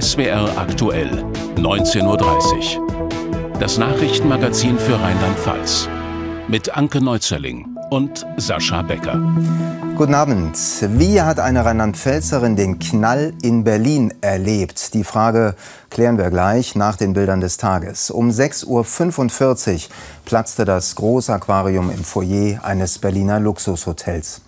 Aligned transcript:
SWR 0.00 0.56
aktuell, 0.56 1.22
19.30 1.56 2.78
Uhr. 2.78 3.58
Das 3.60 3.76
Nachrichtenmagazin 3.76 4.78
für 4.78 4.98
Rheinland-Pfalz. 4.98 5.86
Mit 6.48 6.74
Anke 6.74 7.02
Neuzerling 7.02 7.76
und 7.90 8.24
Sascha 8.38 8.80
Becker. 8.80 9.20
Guten 9.98 10.14
Abend. 10.14 10.56
Wie 10.98 11.20
hat 11.20 11.38
eine 11.38 11.66
Rheinland-Pfälzerin 11.66 12.56
den 12.56 12.78
Knall 12.78 13.34
in 13.42 13.64
Berlin 13.64 14.14
erlebt? 14.22 14.94
Die 14.94 15.04
Frage 15.04 15.56
klären 15.90 16.16
wir 16.16 16.30
gleich 16.30 16.74
nach 16.74 16.96
den 16.96 17.12
Bildern 17.12 17.42
des 17.42 17.58
Tages. 17.58 18.10
Um 18.10 18.30
6.45 18.30 19.74
Uhr 19.74 19.80
platzte 20.24 20.64
das 20.64 20.94
Großaquarium 20.94 21.90
im 21.90 22.02
Foyer 22.02 22.64
eines 22.64 22.98
Berliner 22.98 23.40
Luxushotels. 23.40 24.40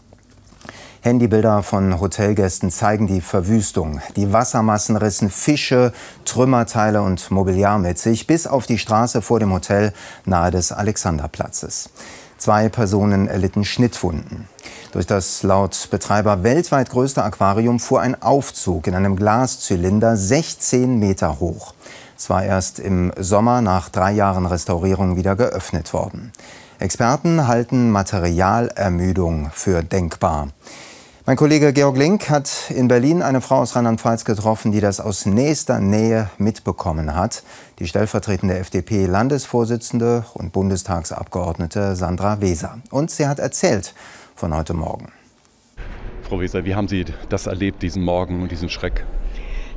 Handybilder 1.04 1.62
von 1.62 2.00
Hotelgästen 2.00 2.70
zeigen 2.70 3.06
die 3.06 3.20
Verwüstung. 3.20 4.00
Die 4.16 4.32
Wassermassen 4.32 4.96
rissen 4.96 5.28
Fische, 5.28 5.92
Trümmerteile 6.24 7.02
und 7.02 7.30
Mobiliar 7.30 7.78
mit 7.78 7.98
sich 7.98 8.26
bis 8.26 8.46
auf 8.46 8.64
die 8.64 8.78
Straße 8.78 9.20
vor 9.20 9.38
dem 9.38 9.52
Hotel 9.52 9.92
nahe 10.24 10.50
des 10.50 10.72
Alexanderplatzes. 10.72 11.90
Zwei 12.38 12.70
Personen 12.70 13.28
erlitten 13.28 13.66
Schnittwunden. 13.66 14.48
Durch 14.92 15.06
das 15.06 15.42
laut 15.42 15.88
Betreiber 15.90 16.42
weltweit 16.42 16.88
größte 16.88 17.22
Aquarium 17.22 17.80
fuhr 17.80 18.00
ein 18.00 18.22
Aufzug 18.22 18.86
in 18.86 18.94
einem 18.94 19.16
Glaszylinder 19.16 20.16
16 20.16 20.98
Meter 20.98 21.38
hoch. 21.38 21.74
Es 22.16 22.30
war 22.30 22.44
erst 22.44 22.78
im 22.78 23.12
Sommer 23.18 23.60
nach 23.60 23.90
drei 23.90 24.12
Jahren 24.12 24.46
Restaurierung 24.46 25.16
wieder 25.16 25.36
geöffnet 25.36 25.92
worden. 25.92 26.32
Experten 26.78 27.46
halten 27.46 27.90
Materialermüdung 27.90 29.50
für 29.52 29.82
denkbar. 29.82 30.48
Mein 31.26 31.38
Kollege 31.38 31.72
Georg 31.72 31.96
Link 31.96 32.28
hat 32.28 32.70
in 32.70 32.86
Berlin 32.86 33.22
eine 33.22 33.40
Frau 33.40 33.60
aus 33.60 33.74
Rheinland-Pfalz 33.74 34.26
getroffen, 34.26 34.72
die 34.72 34.82
das 34.82 35.00
aus 35.00 35.24
nächster 35.24 35.80
Nähe 35.80 36.28
mitbekommen 36.36 37.16
hat. 37.16 37.44
Die 37.78 37.86
stellvertretende 37.86 38.58
FDP-Landesvorsitzende 38.58 40.26
und 40.34 40.52
Bundestagsabgeordnete 40.52 41.96
Sandra 41.96 42.42
Weser. 42.42 42.76
Und 42.90 43.10
sie 43.10 43.26
hat 43.26 43.38
erzählt 43.38 43.94
von 44.36 44.54
heute 44.54 44.74
Morgen. 44.74 45.12
Frau 46.28 46.40
Weser, 46.40 46.66
wie 46.66 46.74
haben 46.74 46.88
Sie 46.88 47.06
das 47.30 47.46
erlebt, 47.46 47.82
diesen 47.82 48.04
Morgen 48.04 48.42
und 48.42 48.52
diesen 48.52 48.68
Schreck? 48.68 49.06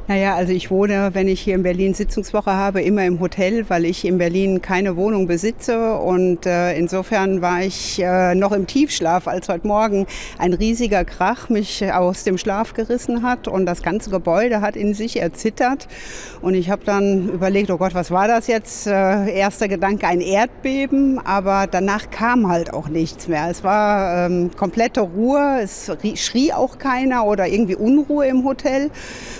Naja, 0.10 0.36
also 0.36 0.54
ich 0.54 0.72
wohne, 0.72 1.10
wenn 1.12 1.28
ich 1.28 1.42
hier 1.42 1.56
in 1.56 1.64
Berlin 1.64 1.94
Sitzungswoche 1.94 2.54
habe, 2.54 2.82
immer 2.82 3.04
im 3.04 3.20
Hotel, 3.20 3.70
weil 3.70 3.84
ich 3.84 4.06
in 4.06 4.18
Berlin 4.18 4.62
keine 4.62 4.96
Wohnung 4.96 5.28
besitze. 5.28 5.96
Und 5.96 6.46
äh, 6.46 6.78
insofern 6.78 7.42
war 7.42 7.62
ich 7.62 8.02
äh, 8.02 8.34
noch 8.34 8.54
im 8.54 8.68
Tiefschlaf, 8.68 9.28
als 9.28 9.50
heute 9.50 9.68
Morgen 9.68 10.08
ein 10.38 10.54
riesiger 10.54 11.04
Krach 11.04 11.50
mich 11.50 11.92
aus 11.92 12.24
dem 12.24 12.38
Schlaf 12.38 12.74
gerissen 12.74 13.22
hat. 13.22 13.50
Und 13.50 13.66
das 13.66 13.82
ganze 13.82 14.10
Gebäude 14.10 14.62
hat 14.62 14.78
in 14.78 14.94
sich 14.94 15.20
erzittert. 15.20 15.90
Und 16.42 16.54
ich 16.54 16.70
habe 16.70 16.86
dann 16.86 17.28
überlegt, 17.28 17.70
oh 17.70 17.78
Gott, 17.78 17.94
was 17.94 18.10
war 18.10 18.30
das 18.30 18.48
jetzt? 18.48 18.88
Äh, 18.88 19.38
erster 19.38 19.68
Gedanke, 19.68 20.08
ein 20.08 20.22
Erdbeben. 20.22 21.20
Aber 21.20 21.68
danach 21.70 22.12
kam 22.12 22.48
halt 22.48 22.74
auch 22.74 22.88
nichts 22.88 23.28
mehr. 23.28 23.50
Es 23.50 23.62
war 23.66 24.28
ähm, 24.28 24.52
komplette 24.56 25.02
Ruhe. 25.02 25.60
Es 25.62 25.92
schrie 26.16 26.54
auch 26.54 26.78
keiner 26.78 27.26
oder 27.26 27.46
irgendwie 27.46 27.76
Unruhe 27.76 28.26
im 28.26 28.46
Hotel. 28.46 28.90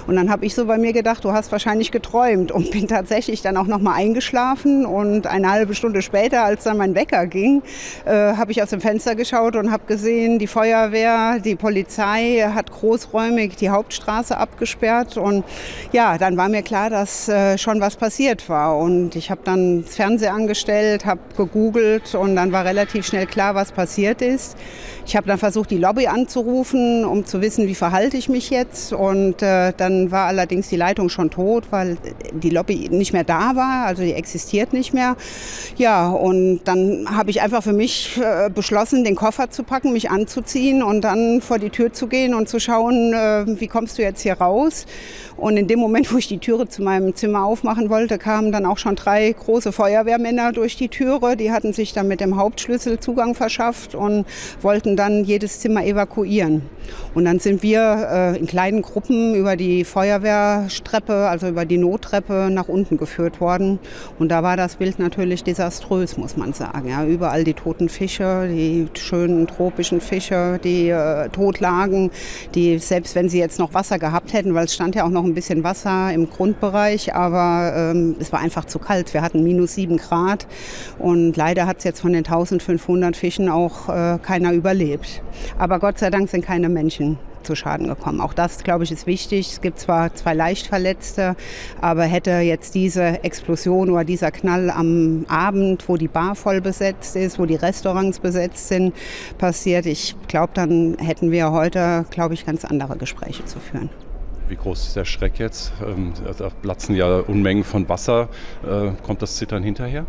Und 0.08 0.18
dann 0.18 0.30
habe 0.30 0.46
ich 0.46 0.57
so 0.58 0.66
bei 0.66 0.78
mir 0.78 0.92
gedacht, 0.92 1.24
du 1.24 1.32
hast 1.32 1.52
wahrscheinlich 1.52 1.92
geträumt 1.92 2.52
und 2.52 2.72
bin 2.72 2.88
tatsächlich 2.88 3.42
dann 3.42 3.56
auch 3.58 3.68
noch 3.68 3.80
mal 3.80 3.94
eingeschlafen 3.94 4.86
und 4.86 5.28
eine 5.28 5.52
halbe 5.52 5.76
Stunde 5.76 6.02
später, 6.02 6.44
als 6.44 6.64
dann 6.64 6.78
mein 6.78 6.96
Wecker 6.96 7.28
ging, 7.28 7.62
äh, 8.06 8.12
habe 8.12 8.52
ich 8.52 8.62
aus 8.62 8.72
dem 8.72 8.82
Fenster 8.82 9.16
geschaut 9.16 9.56
und 9.56 9.72
habe 9.72 9.84
gesehen, 9.86 10.40
die 10.40 10.48
Feuerwehr, 10.48 11.40
die 11.40 11.56
Polizei 11.56 12.50
hat 12.54 12.72
großräumig 12.72 13.56
die 13.56 13.70
Hauptstraße 13.70 14.36
abgesperrt 14.36 15.16
und 15.16 15.46
ja, 15.94 16.18
dann 16.18 16.38
war 16.38 16.50
mir 16.50 16.64
klar, 16.64 16.90
dass 16.90 17.30
äh, 17.30 17.58
schon 17.60 17.80
was 17.80 17.96
passiert 17.96 18.50
war 18.50 18.78
und 18.78 19.16
ich 19.16 19.30
habe 19.30 19.42
dann 19.44 19.84
das 19.84 19.96
Fernseher 19.96 20.34
angestellt, 20.34 21.06
habe 21.06 21.22
gegoogelt 21.38 22.16
und 22.16 22.36
dann 22.36 22.52
war 22.52 22.66
relativ 22.66 23.06
schnell 23.06 23.28
klar, 23.28 23.54
was 23.54 23.72
passiert 23.72 24.24
ist. 24.24 24.58
Ich 25.06 25.16
habe 25.16 25.28
dann 25.28 25.38
versucht, 25.38 25.70
die 25.70 25.78
Lobby 25.78 26.08
anzurufen, 26.08 27.06
um 27.06 27.26
zu 27.26 27.42
wissen, 27.42 27.68
wie 27.68 27.76
verhalte 27.76 28.18
ich 28.18 28.28
mich 28.28 28.50
jetzt 28.50 28.92
und 28.92 29.44
äh, 29.44 29.72
dann 29.78 30.10
war 30.10 30.26
allerdings 30.26 30.47
allerdings 30.48 30.70
die 30.70 30.78
Leitung 30.78 31.10
schon 31.10 31.30
tot, 31.30 31.66
weil 31.72 31.98
die 32.32 32.50
Lobby 32.50 32.88
nicht 32.90 33.12
mehr 33.12 33.26
da 33.26 33.56
war, 33.56 33.86
also 33.86 34.02
die 34.02 34.14
existiert 34.14 34.72
nicht 34.72 34.94
mehr. 34.94 35.18
Ja, 35.76 36.10
und 36.10 36.62
dann 36.64 37.06
habe 37.10 37.32
ich 37.32 37.42
einfach 37.42 37.62
für 37.62 37.74
mich 37.74 38.18
äh, 38.18 38.50
beschlossen, 38.50 39.04
den 39.04 39.16
Koffer 39.16 39.50
zu 39.50 39.64
packen, 39.64 39.92
mich 39.92 40.10
anzuziehen 40.10 40.84
und 40.84 41.02
dann 41.02 41.42
vor 41.42 41.60
die 41.60 41.70
Tür 41.70 41.92
zu 41.92 42.08
gehen 42.08 42.34
und 42.34 42.48
zu 42.48 42.62
schauen, 42.62 43.14
äh, 43.14 43.60
wie 43.60 43.68
kommst 43.68 43.98
du 43.98 44.04
jetzt 44.04 44.22
hier 44.22 44.36
raus. 44.36 44.86
Und 45.36 45.58
in 45.58 45.68
dem 45.68 45.80
Moment, 45.80 46.12
wo 46.14 46.18
ich 46.18 46.30
die 46.30 46.38
Türe 46.38 46.70
zu 46.70 46.82
meinem 46.82 47.14
Zimmer 47.14 47.44
aufmachen 47.44 47.90
wollte, 47.90 48.18
kamen 48.18 48.54
dann 48.54 48.66
auch 48.66 48.78
schon 48.78 48.96
drei 48.96 49.30
große 49.30 49.74
Feuerwehrmänner 49.74 50.54
durch 50.54 50.78
die 50.78 50.88
Türe. 50.88 51.36
Die 51.36 51.52
hatten 51.52 51.74
sich 51.74 51.92
dann 51.92 52.08
mit 52.08 52.22
dem 52.22 52.38
Hauptschlüssel 52.38 53.02
Zugang 53.02 53.36
verschafft 53.36 53.96
und 53.96 54.26
wollten 54.62 54.96
dann 54.96 55.26
jedes 55.26 55.60
Zimmer 55.60 55.84
evakuieren. 55.84 56.62
Und 57.14 57.26
dann 57.26 57.40
sind 57.40 57.64
wir 57.64 58.08
äh, 58.12 58.40
in 58.40 58.48
kleinen 58.48 58.82
Gruppen 58.82 59.36
über 59.36 59.56
die 59.56 59.84
Feuerwehr 59.84 60.37
Feuerstreppe, 60.38 61.14
also 61.28 61.48
über 61.48 61.66
die 61.66 61.78
Nottreppe 61.78 62.50
nach 62.52 62.68
unten 62.68 62.98
geführt 62.98 63.42
worden. 63.42 63.80
Und 64.20 64.30
da 64.30 64.44
war 64.44 64.58
das 64.58 64.76
Bild 64.76 65.00
natürlich 65.00 65.44
desaströs, 65.44 66.18
muss 66.18 66.38
man 66.38 66.54
sagen. 66.54 66.90
Ja, 66.90 67.06
überall 67.06 67.44
die 67.44 67.54
toten 67.54 67.90
Fische, 67.90 68.48
die 68.48 68.88
schönen 68.94 69.48
tropischen 69.48 70.02
Fische, 70.02 70.60
die 70.64 70.90
äh, 70.90 71.30
tot 71.30 71.60
lagen, 71.60 72.12
die 72.54 72.78
selbst 72.80 73.16
wenn 73.16 73.30
sie 73.30 73.40
jetzt 73.40 73.60
noch 73.60 73.74
Wasser 73.74 74.00
gehabt 74.00 74.34
hätten, 74.34 74.54
weil 74.54 74.66
es 74.66 74.74
stand 74.74 74.96
ja 74.96 75.06
auch 75.06 75.10
noch 75.10 75.24
ein 75.24 75.34
bisschen 75.34 75.64
Wasser 75.64 76.14
im 76.14 76.30
Grundbereich, 76.30 77.16
aber 77.16 77.74
ähm, 77.76 78.16
es 78.20 78.32
war 78.32 78.40
einfach 78.40 78.66
zu 78.66 78.80
kalt. 78.80 79.14
Wir 79.14 79.22
hatten 79.22 79.44
minus 79.44 79.74
sieben 79.76 79.98
Grad 79.98 80.48
und 81.00 81.36
leider 81.36 81.66
hat 81.66 81.80
es 81.80 81.84
jetzt 81.84 82.02
von 82.02 82.14
den 82.14 82.26
1500 82.26 83.16
Fischen 83.16 83.50
auch 83.50 83.90
äh, 83.90 84.20
keiner 84.22 84.54
überlebt. 84.54 85.22
Aber 85.58 85.80
Gott 85.80 85.98
sei 85.98 86.10
Dank 86.10 86.30
sind 86.30 86.46
keine 86.46 86.70
Menschen 86.70 87.18
zu 87.48 87.56
Schaden 87.56 87.88
gekommen. 87.88 88.22
Auch 88.22 88.34
das, 88.34 88.64
glaube 88.64 88.84
ich, 88.84 88.92
ist 88.92 89.08
wichtig. 89.08 89.54
Es 89.54 89.62
gibt 89.62 89.80
zwar 89.80 90.14
zwei 90.14 90.34
Leichtverletzte, 90.34 91.36
aber 91.82 92.04
hätte 92.04 92.32
jetzt 92.32 92.76
diese 92.76 93.24
Explosion 93.24 93.90
oder 93.90 94.04
dieser 94.04 94.32
Knall 94.32 94.70
am 94.70 95.26
Abend, 95.30 95.88
wo 95.90 95.98
die 95.98 96.08
Bar 96.08 96.36
voll 96.36 96.62
besetzt 96.62 97.16
ist, 97.16 97.40
wo 97.40 97.46
die 97.46 97.56
Restaurants 97.56 98.20
besetzt 98.20 98.68
sind, 98.68 98.94
passiert, 99.38 99.86
ich 99.86 100.16
glaube, 100.28 100.52
dann 100.54 100.98
hätten 101.00 101.32
wir 101.32 101.52
heute, 101.52 102.06
glaube 102.12 102.34
ich, 102.34 102.46
ganz 102.46 102.66
andere 102.66 102.98
Gespräche 102.98 103.46
zu 103.46 103.60
führen. 103.60 103.90
Wie 104.50 104.56
groß 104.56 104.88
ist 104.88 104.96
der 104.96 105.04
Schreck 105.04 105.40
jetzt? 105.40 105.74
Ähm, 105.86 106.14
da 106.38 106.50
platzen 106.62 106.96
ja 106.96 107.18
Unmengen 107.20 107.66
von 107.66 107.90
Wasser. 107.90 108.30
Äh, 108.64 108.92
kommt 109.06 109.22
das 109.22 109.36
Zittern 109.36 109.62
hinterher? 109.62 110.06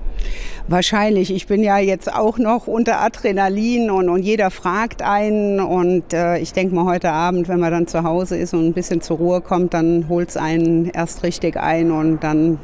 Wahrscheinlich. 0.68 1.32
Ich 1.32 1.46
bin 1.48 1.62
ja 1.62 1.78
jetzt 1.78 2.12
auch 2.12 2.38
noch 2.38 2.68
unter 2.68 3.00
Adrenalin 3.00 3.90
und, 3.90 4.08
und 4.08 4.22
jeder 4.22 4.50
fragt 4.50 5.02
einen. 5.02 5.58
Und 5.58 6.12
äh, 6.12 6.38
ich 6.38 6.52
denke 6.52 6.74
mal, 6.74 6.84
heute 6.84 7.10
Abend, 7.10 7.48
wenn 7.48 7.58
man 7.58 7.72
dann 7.72 7.86
zu 7.88 8.04
Hause 8.04 8.36
ist 8.36 8.54
und 8.54 8.66
ein 8.66 8.74
bisschen 8.74 9.00
zur 9.00 9.16
Ruhe 9.16 9.40
kommt, 9.40 9.74
dann 9.74 10.08
holt 10.08 10.28
es 10.28 10.36
einen 10.36 10.90
erst 10.90 11.24
richtig 11.24 11.56
ein 11.56 11.90
und 11.90 12.22
dann 12.22 12.58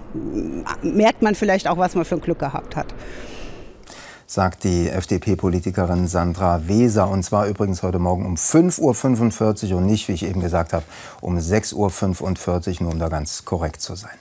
merkt 0.82 1.22
man 1.22 1.34
vielleicht 1.34 1.68
auch, 1.68 1.78
was 1.78 1.96
man 1.96 2.04
für 2.04 2.14
ein 2.14 2.20
Glück 2.20 2.38
gehabt 2.38 2.76
hat 2.76 2.86
sagt 4.34 4.64
die 4.64 4.88
FDP-Politikerin 4.88 6.08
Sandra 6.08 6.66
Weser. 6.66 7.08
Und 7.08 7.22
zwar 7.22 7.46
übrigens 7.46 7.84
heute 7.84 8.00
Morgen 8.00 8.26
um 8.26 8.34
5.45 8.34 9.70
Uhr 9.70 9.78
und 9.78 9.86
nicht, 9.86 10.08
wie 10.08 10.12
ich 10.12 10.24
eben 10.24 10.40
gesagt 10.40 10.72
habe, 10.72 10.84
um 11.20 11.38
6.45 11.38 11.76
Uhr, 11.76 12.82
nur 12.82 12.92
um 12.92 12.98
da 12.98 13.08
ganz 13.08 13.44
korrekt 13.44 13.80
zu 13.80 13.94
sein. 13.94 14.18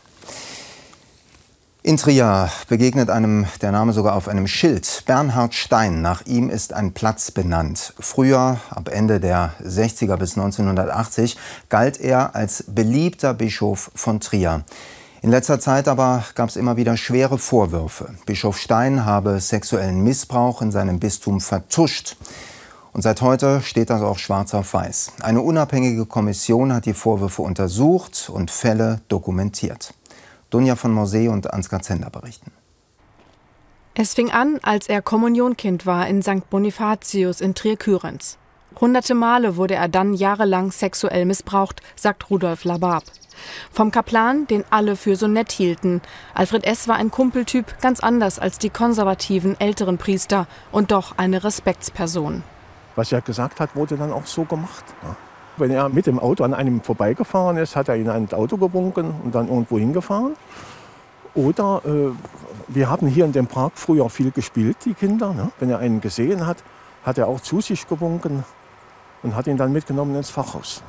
In 1.82 1.98
Trier 1.98 2.52
begegnet 2.70 3.10
einem 3.10 3.48
der 3.64 3.72
Name 3.72 3.92
sogar 3.92 4.16
auf 4.16 4.28
einem 4.28 4.46
Schild. 4.46 5.02
Bernhard 5.08 5.56
Stein, 5.56 6.04
nach 6.04 6.24
ihm 6.28 6.52
ist 6.52 6.74
ein 6.74 6.94
Platz 6.94 7.32
benannt. 7.32 7.96
Früher, 8.00 8.60
ab 8.70 8.90
Ende 8.90 9.20
der 9.20 9.56
60er 9.66 10.16
bis 10.18 10.38
1980, 10.38 11.38
galt 11.70 12.00
er 12.00 12.36
als 12.36 12.66
beliebter 12.68 13.34
Bischof 13.34 13.90
von 13.96 14.20
Trier. 14.20 14.64
In 15.24 15.30
letzter 15.30 15.58
Zeit 15.58 15.88
aber 15.88 16.26
gab 16.36 16.50
es 16.50 16.58
immer 16.58 16.76
wieder 16.76 16.98
schwere 16.98 17.38
Vorwürfe. 17.38 18.14
Bischof 18.26 18.58
Stein 18.58 19.06
habe 19.06 19.40
sexuellen 19.40 20.04
Missbrauch 20.04 20.62
in 20.62 20.70
seinem 20.70 21.00
Bistum 21.00 21.40
vertuscht. 21.40 22.18
Und 22.92 23.04
seit 23.04 23.22
heute 23.22 23.62
steht 23.62 23.90
das 23.90 24.02
auch 24.02 24.18
schwarz 24.18 24.54
auf 24.54 24.74
weiß. 24.74 25.14
Eine 25.22 25.40
unabhängige 25.40 26.06
Kommission 26.06 26.74
hat 26.74 26.86
die 26.86 26.94
Vorwürfe 26.94 27.42
untersucht 27.42 28.30
und 28.30 28.52
Fälle 28.52 29.00
dokumentiert. 29.08 29.94
Dunja 30.50 30.76
von 30.76 30.92
Mosee 30.92 31.30
und 31.30 31.54
Ansgar 31.54 31.82
Zender 31.82 32.10
berichten. 32.10 32.52
Es 33.96 34.16
fing 34.16 34.30
an, 34.30 34.60
als 34.62 34.90
er 34.90 35.02
Kommunionkind 35.02 35.86
war 35.86 36.06
in 36.06 36.22
St. 36.22 36.50
Bonifatius 36.50 37.40
in 37.40 37.56
Trier-Kürenz. 37.56 38.38
Hunderte 38.84 39.16
Male 39.16 39.56
wurde 39.56 39.76
er 39.76 39.88
dann 39.88 40.14
jahrelang 40.14 40.74
sexuell 40.74 41.24
missbraucht, 41.24 41.82
sagt 41.96 42.30
Rudolf 42.30 42.66
Labab. 42.66 43.04
Vom 43.72 43.92
Kaplan, 43.92 44.46
den 44.46 44.66
alle 44.72 44.98
für 44.98 45.16
so 45.16 45.26
nett 45.30 45.54
hielten. 45.54 46.02
Alfred 46.34 46.66
S. 46.66 46.90
war 46.90 46.98
ein 46.98 47.10
Kumpeltyp, 47.10 47.80
ganz 47.80 48.02
anders 48.02 48.40
als 48.40 48.60
die 48.60 48.70
konservativen 48.70 49.58
älteren 49.58 49.98
Priester 49.98 50.48
und 50.74 50.92
doch 50.92 51.18
eine 51.18 51.46
Respektsperson. 51.46 52.44
Was 52.98 53.14
er 53.14 53.22
gesagt 53.22 53.62
hat, 53.62 53.74
wurde 53.74 53.96
dann 53.96 54.12
auch 54.12 54.26
so 54.26 54.44
gemacht. 54.44 54.84
Wenn 55.56 55.72
er 55.72 55.88
mit 55.88 56.06
dem 56.06 56.20
Auto 56.20 56.44
an 56.44 56.54
einem 56.54 56.82
vorbeigefahren 56.82 57.56
ist, 57.56 57.78
hat 57.78 57.88
er 57.88 57.96
in 57.96 58.10
ein 58.10 58.34
Auto 58.34 58.58
gewunken 58.58 59.14
und 59.24 59.34
dann 59.34 59.48
irgendwo 59.48 59.80
hingefahren. 59.80 60.34
Oder 61.36 61.82
äh, 61.86 62.12
wir 62.68 62.90
haben 62.90 63.08
hier 63.08 63.24
in 63.24 63.32
dem 63.32 63.48
Park 63.48 63.72
früher 63.76 64.10
viel 64.10 64.32
gespielt, 64.32 64.76
die 64.84 64.94
Kinder. 64.94 65.34
Ne? 65.34 65.52
Wenn 65.62 65.70
er 65.70 65.80
einen 65.80 66.02
gesehen 66.02 66.46
hat, 66.46 66.58
hat 67.06 67.18
er 67.18 67.30
auch 67.30 67.40
zu 67.40 67.62
sich 67.62 67.88
gewunken 67.88 68.44
und 69.24 69.36
hat 69.36 69.48
ihn 69.48 69.58
dann 69.58 69.72
mitgenommen 69.72 70.16
ins 70.16 70.30
Fachhaus. 70.30 70.84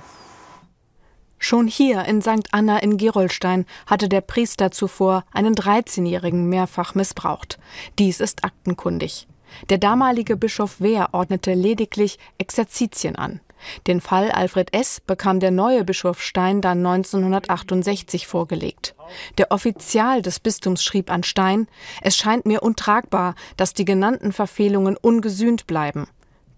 Schon 1.39 1.67
hier 1.67 2.05
in 2.07 2.23
St. 2.23 2.49
Anna 2.53 2.79
in 2.79 2.97
Gerolstein 2.97 3.67
hatte 3.87 4.09
der 4.09 4.23
Priester 4.23 4.71
zuvor 4.71 5.25
einen 5.33 5.55
13-Jährigen 5.55 6.49
mehrfach 6.49 6.95
missbraucht. 6.95 7.59
Dies 7.99 8.21
ist 8.21 8.45
aktenkundig. 8.45 9.27
Der 9.69 9.79
damalige 9.79 10.37
Bischof 10.37 10.81
Wehr 10.81 11.11
ordnete 11.13 11.55
lediglich 11.55 12.19
Exerzitien 12.39 13.17
an. 13.17 13.41
Den 13.87 14.01
Fall 14.01 14.31
Alfred 14.31 14.75
S. 14.75 15.01
bekam 15.01 15.41
der 15.41 15.51
neue 15.51 15.85
Bischof 15.85 16.23
Stein 16.23 16.61
dann 16.61 16.79
1968 16.85 18.27
vorgelegt. 18.27 18.95
Der 19.39 19.51
Offizial 19.51 20.23
des 20.23 20.41
Bistums 20.41 20.83
schrieb 20.83 21.11
an 21.11 21.23
Stein, 21.23 21.69
es 22.03 22.17
scheint 22.17 22.47
mir 22.47 22.63
untragbar, 22.63 23.35
dass 23.57 23.75
die 23.75 23.85
genannten 23.85 24.33
Verfehlungen 24.33 24.97
ungesühnt 24.97 25.67
bleiben. 25.67 26.09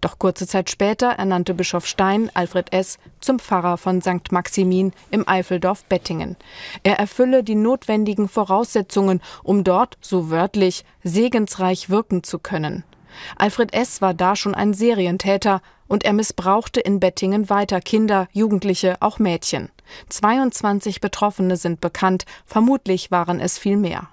Doch 0.00 0.18
kurze 0.18 0.46
Zeit 0.46 0.70
später 0.70 1.08
ernannte 1.08 1.54
Bischof 1.54 1.86
Stein 1.86 2.30
Alfred 2.34 2.72
S. 2.72 2.98
zum 3.20 3.38
Pfarrer 3.38 3.78
von 3.78 4.02
St. 4.02 4.30
Maximin 4.30 4.92
im 5.10 5.26
Eifeldorf 5.26 5.84
Bettingen. 5.84 6.36
Er 6.82 6.98
erfülle 6.98 7.42
die 7.42 7.54
notwendigen 7.54 8.28
Voraussetzungen, 8.28 9.20
um 9.42 9.64
dort, 9.64 9.96
so 10.00 10.30
wörtlich, 10.30 10.84
segensreich 11.02 11.88
wirken 11.90 12.22
zu 12.22 12.38
können. 12.38 12.84
Alfred 13.36 13.72
S. 13.72 14.02
war 14.02 14.14
da 14.14 14.36
schon 14.36 14.54
ein 14.54 14.74
Serientäter 14.74 15.62
und 15.88 16.04
er 16.04 16.12
missbrauchte 16.12 16.80
in 16.80 17.00
Bettingen 17.00 17.48
weiter 17.48 17.80
Kinder, 17.80 18.28
Jugendliche, 18.32 18.96
auch 19.00 19.18
Mädchen. 19.18 19.70
22 20.08 21.00
Betroffene 21.00 21.56
sind 21.56 21.80
bekannt, 21.80 22.24
vermutlich 22.44 23.10
waren 23.10 23.40
es 23.40 23.58
viel 23.58 23.76
mehr. 23.76 24.08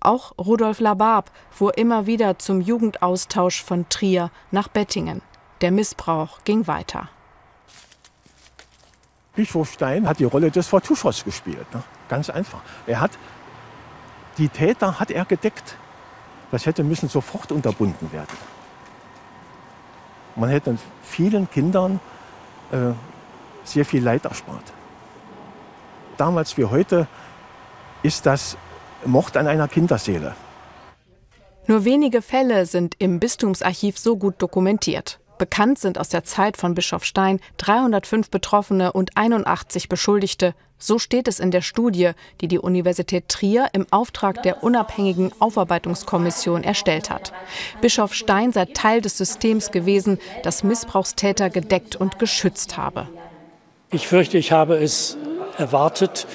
Auch 0.00 0.32
Rudolf 0.38 0.80
Labab 0.80 1.30
fuhr 1.50 1.76
immer 1.78 2.06
wieder 2.06 2.38
zum 2.38 2.60
Jugendaustausch 2.60 3.62
von 3.62 3.88
Trier 3.88 4.30
nach 4.50 4.68
Bettingen. 4.68 5.22
Der 5.60 5.70
Missbrauch 5.70 6.40
ging 6.44 6.66
weiter. 6.66 7.08
Bischof 9.34 9.72
Stein 9.72 10.06
hat 10.06 10.18
die 10.18 10.24
Rolle 10.24 10.50
des 10.50 10.68
Vertuschers 10.68 11.24
gespielt. 11.24 11.72
Ne? 11.72 11.82
Ganz 12.08 12.28
einfach. 12.28 12.60
Er 12.86 13.00
hat 13.00 13.12
die 14.38 14.48
Täter 14.48 14.98
hat 14.98 15.10
er 15.10 15.24
gedeckt. 15.24 15.76
Das 16.50 16.66
hätte 16.66 16.84
müssen 16.84 17.08
sofort 17.08 17.52
unterbunden 17.52 18.12
werden. 18.12 18.36
Man 20.36 20.50
hätte 20.50 20.78
vielen 21.02 21.50
Kindern 21.50 22.00
äh, 22.70 22.92
sehr 23.64 23.84
viel 23.84 24.02
Leid 24.02 24.24
erspart. 24.24 24.72
Damals 26.16 26.56
wie 26.56 26.64
heute 26.64 27.06
ist 28.02 28.26
das 28.26 28.56
Mord 29.04 29.36
an 29.36 29.46
einer 29.46 29.68
Kinderseele. 29.68 30.34
Nur 31.66 31.84
wenige 31.84 32.22
Fälle 32.22 32.66
sind 32.66 32.96
im 32.98 33.20
Bistumsarchiv 33.20 33.98
so 33.98 34.16
gut 34.16 34.34
dokumentiert. 34.38 35.20
Bekannt 35.38 35.78
sind 35.78 35.98
aus 35.98 36.08
der 36.08 36.24
Zeit 36.24 36.56
von 36.56 36.74
Bischof 36.74 37.04
Stein 37.04 37.40
305 37.56 38.30
Betroffene 38.30 38.92
und 38.92 39.16
81 39.16 39.88
Beschuldigte. 39.88 40.54
So 40.78 40.98
steht 40.98 41.28
es 41.28 41.40
in 41.40 41.50
der 41.50 41.62
Studie, 41.62 42.10
die 42.40 42.48
die 42.48 42.58
Universität 42.58 43.28
Trier 43.28 43.68
im 43.72 43.86
Auftrag 43.90 44.42
der 44.42 44.62
unabhängigen 44.62 45.32
Aufarbeitungskommission 45.38 46.64
erstellt 46.64 47.10
hat. 47.10 47.32
Bischof 47.80 48.14
Stein 48.14 48.52
sei 48.52 48.66
Teil 48.66 49.00
des 49.00 49.18
Systems 49.18 49.70
gewesen, 49.70 50.18
das 50.42 50.64
Missbrauchstäter 50.64 51.50
gedeckt 51.50 51.96
und 51.96 52.18
geschützt 52.18 52.76
habe. 52.76 53.08
Ich 53.90 54.08
fürchte, 54.08 54.38
ich 54.38 54.52
habe 54.52 54.76
es 54.76 55.16
erwartet. 55.58 56.26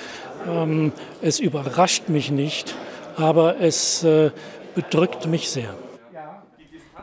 Ähm, 0.48 0.92
es 1.22 1.40
überrascht 1.40 2.10
mich 2.10 2.32
nicht, 2.32 2.76
aber 3.18 3.60
es 3.60 4.04
äh, 4.04 4.32
bedrückt 4.76 5.28
mich 5.28 5.50
sehr. 5.50 5.74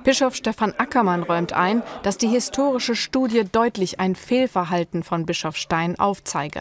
Bischof 0.05 0.35
Stefan 0.35 0.75
Ackermann 0.77 1.23
räumt 1.23 1.55
ein, 1.55 1.83
dass 2.03 2.19
die 2.19 2.29
historische 2.29 2.95
Studie 2.95 3.45
deutlich 3.51 4.01
ein 4.01 4.15
Fehlverhalten 4.15 5.03
von 5.03 5.25
Bischof 5.25 5.57
Stein 5.57 5.99
aufzeige. 5.99 6.61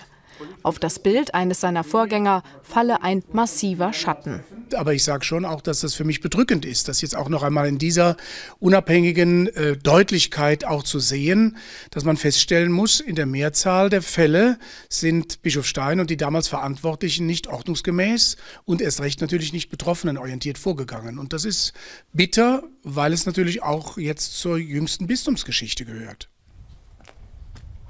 Auf 0.64 0.80
das 0.80 1.00
Bild 1.00 1.34
eines 1.34 1.62
seiner 1.62 1.84
Vorgänger 1.84 2.44
falle 2.62 3.04
ein 3.04 3.24
massiver 3.32 3.94
Schatten. 3.94 4.44
Aber 4.76 4.94
ich 4.94 5.04
sage 5.04 5.24
schon 5.24 5.46
auch, 5.46 5.62
dass 5.62 5.82
das 5.82 5.94
für 5.94 6.04
mich 6.04 6.22
bedrückend 6.22 6.66
ist, 6.66 6.88
das 6.88 7.02
jetzt 7.02 7.16
auch 7.16 7.30
noch 7.30 7.44
einmal 7.44 7.68
in 7.68 7.78
dieser 7.78 8.18
unabhängigen 8.60 9.48
äh, 9.48 9.78
Deutlichkeit 9.78 10.66
auch 10.66 10.84
zu 10.84 11.00
sehen, 11.00 11.58
dass 11.92 12.04
man 12.06 12.18
feststellen 12.18 12.72
muss, 12.72 13.00
in 13.00 13.16
der 13.16 13.26
Mehrzahl 13.26 13.90
der 13.90 14.02
Fälle 14.02 14.58
sind 14.90 15.42
Bischof 15.42 15.66
Stein 15.66 16.00
und 16.00 16.10
die 16.10 16.18
damals 16.18 16.48
Verantwortlichen 16.48 17.26
nicht 17.26 17.48
ordnungsgemäß 17.48 18.38
und 18.66 18.82
erst 18.82 19.02
recht 19.02 19.22
natürlich 19.22 19.54
nicht 19.54 19.70
betroffenenorientiert 19.70 20.58
vorgegangen. 20.58 21.20
Und 21.20 21.34
das 21.34 21.46
ist 21.46 21.74
bitter, 22.12 22.64
weil 22.84 23.14
es 23.14 23.26
natürlich 23.26 23.62
auch 23.62 23.98
jetzt 23.98 24.38
zur 24.40 24.58
jüngsten 24.58 25.08
Bistumsgeschichte 25.08 25.86
gehört. 25.86 26.30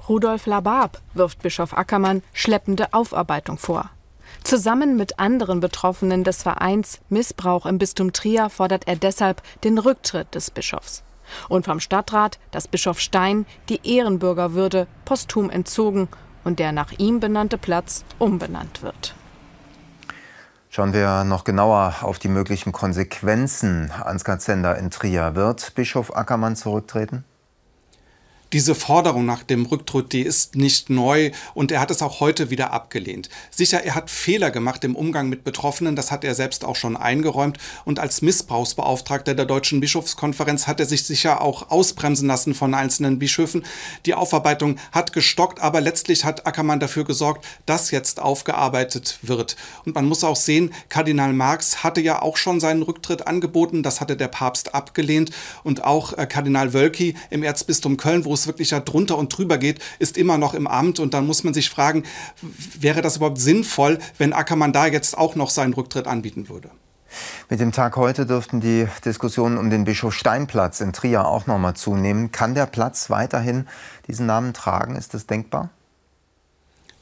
Rudolf 0.10 0.48
Labab 0.48 1.00
wirft 1.14 1.42
Bischof 1.42 1.78
Ackermann 1.78 2.24
schleppende 2.34 2.94
Aufarbeitung 2.94 3.58
vor. 3.58 3.90
Zusammen 4.44 4.98
mit 4.98 5.20
anderen 5.20 5.62
Betroffenen 5.62 6.26
des 6.26 6.44
Vereins 6.44 7.00
Missbrauch 7.08 7.66
im 7.66 7.78
Bistum 7.78 8.12
Trier 8.12 8.50
fordert 8.50 8.88
er 8.88 8.98
deshalb 8.98 9.42
den 9.64 9.78
Rücktritt 9.78 10.36
des 10.36 10.52
Bischofs. 10.52 11.04
Und 11.48 11.66
vom 11.66 11.80
Stadtrat, 11.80 12.38
dass 12.52 12.68
Bischof 12.68 13.00
Stein 13.00 13.46
die 13.70 13.80
Ehrenbürgerwürde 13.96 14.88
posthum 15.06 15.50
entzogen 15.50 16.10
und 16.44 16.60
der 16.60 16.74
nach 16.74 16.92
ihm 16.98 17.22
benannte 17.22 17.58
Platz 17.58 18.04
umbenannt 18.20 18.82
wird. 18.84 19.16
Schauen 20.70 20.92
wir 20.92 21.24
noch 21.24 21.46
genauer 21.46 21.96
auf 22.02 22.20
die 22.20 22.28
möglichen 22.28 22.74
Konsequenzen. 22.74 23.92
Ansgar 23.92 24.40
Zender 24.40 24.78
in 24.78 24.90
Trier. 24.90 25.36
Wird 25.36 25.76
Bischof 25.76 26.14
Ackermann 26.16 26.56
zurücktreten? 26.58 27.24
Diese 28.54 28.76
Forderung 28.76 29.26
nach 29.26 29.42
dem 29.42 29.66
Rücktritt, 29.66 30.14
die 30.14 30.22
ist 30.22 30.56
nicht 30.56 30.92
neu 30.92 31.32
und 31.56 31.72
er 31.72 31.80
hat 31.80 31.90
es 31.90 32.04
auch 32.04 32.20
heute 32.20 32.52
wieder 32.52 32.72
abgelehnt. 32.72 33.28
Sicher, 33.50 33.84
er 33.84 33.96
hat 33.96 34.12
Fehler 34.12 34.52
gemacht 34.52 34.84
im 34.84 34.96
Umgang 34.96 35.28
mit 35.28 35.44
Betroffenen, 35.44 35.96
das 35.96 36.12
hat 36.12 36.24
er 36.24 36.36
selbst 36.36 36.64
auch 36.64 36.76
schon 36.76 36.96
eingeräumt 36.96 37.58
und 37.84 37.98
als 37.98 38.22
Missbrauchsbeauftragter 38.22 39.34
der 39.34 39.46
Deutschen 39.46 39.80
Bischofskonferenz 39.80 40.68
hat 40.68 40.80
er 40.80 40.86
sich 40.86 41.04
sicher 41.04 41.42
auch 41.42 41.72
ausbremsen 41.72 42.28
lassen 42.28 42.54
von 42.54 42.76
einzelnen 42.76 43.18
Bischöfen. 43.18 43.66
Die 44.06 44.14
Aufarbeitung 44.14 44.78
hat 44.92 45.14
gestockt, 45.14 45.60
aber 45.60 45.82
letztlich 45.82 46.24
hat 46.24 46.46
Ackermann 46.46 46.80
dafür 46.80 47.06
gesorgt, 47.06 47.46
dass 47.66 47.90
jetzt 47.90 48.22
aufgearbeitet 48.22 49.18
wird. 49.24 49.56
Und 49.84 49.96
man 49.96 50.06
muss 50.06 50.24
auch 50.24 50.36
sehen, 50.36 50.72
Kardinal 50.90 51.34
Marx 51.34 51.84
hatte 51.84 52.02
ja 52.02 52.22
auch 52.22 52.38
schon 52.38 52.60
seinen 52.60 52.84
Rücktritt 52.84 53.26
angeboten, 53.26 53.82
das 53.82 54.00
hatte 54.00 54.16
der 54.16 54.28
Papst 54.28 54.76
abgelehnt 54.76 55.32
und 55.64 55.84
auch 55.84 56.16
äh, 56.16 56.28
Kardinal 56.28 56.74
Wölki 56.74 57.16
im 57.32 57.42
Erzbistum 57.42 57.98
Köln, 57.98 58.26
wo 58.26 58.34
es 58.36 58.43
es 58.44 58.48
wirklich 58.48 58.72
ja 58.72 58.80
drunter 58.80 59.18
und 59.18 59.36
drüber 59.36 59.58
geht, 59.58 59.80
ist 60.00 60.18
immer 60.18 60.38
noch 60.38 60.54
im 60.54 60.68
Amt. 60.68 61.00
Und 61.00 61.14
dann 61.14 61.26
muss 61.26 61.44
man 61.44 61.54
sich 61.54 61.70
fragen, 61.70 62.04
wäre 62.80 63.02
das 63.02 63.18
überhaupt 63.18 63.40
sinnvoll, 63.40 64.00
wenn 64.18 64.34
Ackermann 64.34 64.74
da 64.74 64.88
jetzt 64.88 65.18
auch 65.18 65.36
noch 65.36 65.50
seinen 65.50 65.74
Rücktritt 65.74 66.08
anbieten 66.08 66.50
würde? 66.50 66.70
Mit 67.50 67.60
dem 67.60 67.72
Tag 67.72 67.96
heute 67.96 68.26
dürften 68.26 68.60
die 68.60 68.88
Diskussionen 69.06 69.58
um 69.58 69.70
den 69.70 69.84
Bischof 69.84 70.14
Steinplatz 70.14 70.82
in 70.82 70.94
Trier 70.94 71.28
auch 71.28 71.46
noch 71.46 71.60
mal 71.60 71.76
zunehmen. 71.76 72.32
Kann 72.32 72.56
der 72.56 72.66
Platz 72.66 73.10
weiterhin 73.10 73.68
diesen 74.08 74.26
Namen 74.26 74.54
tragen? 74.54 74.96
Ist 74.96 75.14
das 75.14 75.28
denkbar? 75.28 75.70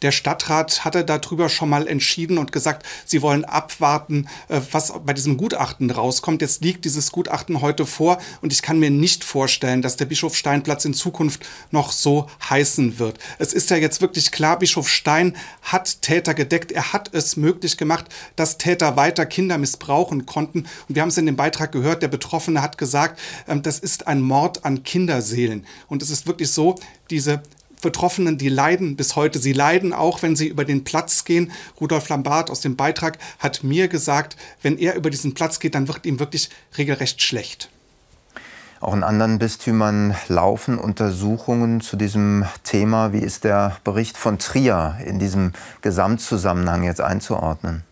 Der 0.02 0.12
Stadtrat 0.12 0.84
hatte 0.84 1.06
darüber 1.06 1.50
schon 1.50 1.70
mal 1.70 1.88
entschieden 1.88 2.38
und 2.38 2.52
gesagt, 2.52 2.86
sie 3.06 3.22
wollen 3.22 3.46
abwarten, 3.46 4.28
äh, 4.48 4.60
was 4.72 4.94
bei 5.06 5.14
diesem 5.14 5.38
Gutachten 5.38 5.92
rauskommt. 5.92 6.42
Jetzt 6.42 6.64
liegt 6.64 6.86
dieses 6.86 7.12
Gutachten 7.12 7.62
heute 7.62 7.86
vor 7.86 8.20
und 8.42 8.52
ich 8.52 8.62
kann 8.62 8.80
mir 8.80 8.90
nicht 8.90 9.24
vorstellen, 9.24 9.82
dass 9.82 9.98
der 9.98 10.06
Bischof 10.06 10.36
Steinplatz 10.36 10.86
in 10.86 10.94
Zukunft 10.94 11.46
noch 11.70 11.92
so 11.92 12.28
heißen 12.50 12.98
wird. 13.00 13.20
Es 13.38 13.54
ist 13.54 13.70
ja 13.70 13.78
jetzt 13.78 14.02
wirklich 14.02 14.32
klar, 14.32 14.58
Bischof 14.58 14.90
Stein 14.90 15.36
hat 15.62 16.02
Täter 16.02 16.34
gedeckt. 16.34 16.72
Er 16.72 16.94
hat 16.94 17.14
es 17.14 17.38
möglich 17.38 17.78
gemacht, 17.78 18.06
dass 18.36 18.58
Täter 18.58 18.96
weiter 18.96 19.26
Kinder 19.26 19.58
missbrauchen 19.58 20.26
konnten. 20.26 20.66
Und 20.88 20.96
wir 20.96 21.02
haben 21.02 21.10
es 21.10 21.18
in 21.18 21.26
dem 21.26 21.36
Beitrag 21.36 21.72
gehört, 21.72 22.02
der 22.02 22.08
Betroffene 22.08 22.62
hat 22.62 22.78
gesagt, 22.78 23.20
ähm, 23.48 23.62
das 23.62 23.80
ist 23.80 24.08
ein 24.08 24.22
Mord 24.22 24.66
an 24.66 24.84
Kinderseelen. 24.84 25.66
Und 25.88 26.02
es 26.02 26.10
ist 26.10 26.26
wirklich 26.26 26.52
so, 26.52 26.76
diese 27.10 27.44
Betroffenen, 27.82 28.38
die 28.38 28.50
leiden 28.50 28.96
bis 28.96 29.16
heute. 29.16 29.40
Sie 29.40 29.54
leiden 29.54 29.94
auch, 29.94 30.22
wenn 30.22 30.36
sie 30.36 30.48
über 30.48 30.66
den 30.66 30.84
Platz 30.84 31.26
gehen. 31.26 31.52
Rudolf 31.80 32.10
Lambert 32.10 32.50
aus 32.50 32.62
dem 32.62 32.76
Beitrag 32.76 33.18
hat 33.40 33.64
mir 33.64 33.88
gesagt, 33.88 34.38
wenn 34.62 34.78
er 34.78 34.96
über 34.96 35.10
diesen 35.10 35.34
Platz 35.34 35.60
geht, 35.60 35.76
dann 35.76 35.88
wird 35.88 36.06
ihm 36.06 36.20
wirklich 36.20 36.50
regelrecht 36.78 37.22
schlecht. 37.22 37.70
Auch 38.80 38.96
in 38.96 39.04
anderen 39.04 39.38
Bistümern 39.38 40.16
laufen 40.28 40.80
Untersuchungen 40.80 41.82
zu 41.82 41.98
diesem 41.98 42.46
Thema. 42.64 43.14
Wie 43.14 43.20
ist 43.20 43.44
der 43.44 43.78
Bericht 43.84 44.18
von 44.18 44.40
Trier 44.40 44.98
in 45.06 45.20
diesem 45.20 45.54
Gesamtzusammenhang 45.82 46.84
jetzt 46.84 47.02
einzuordnen? 47.02 47.84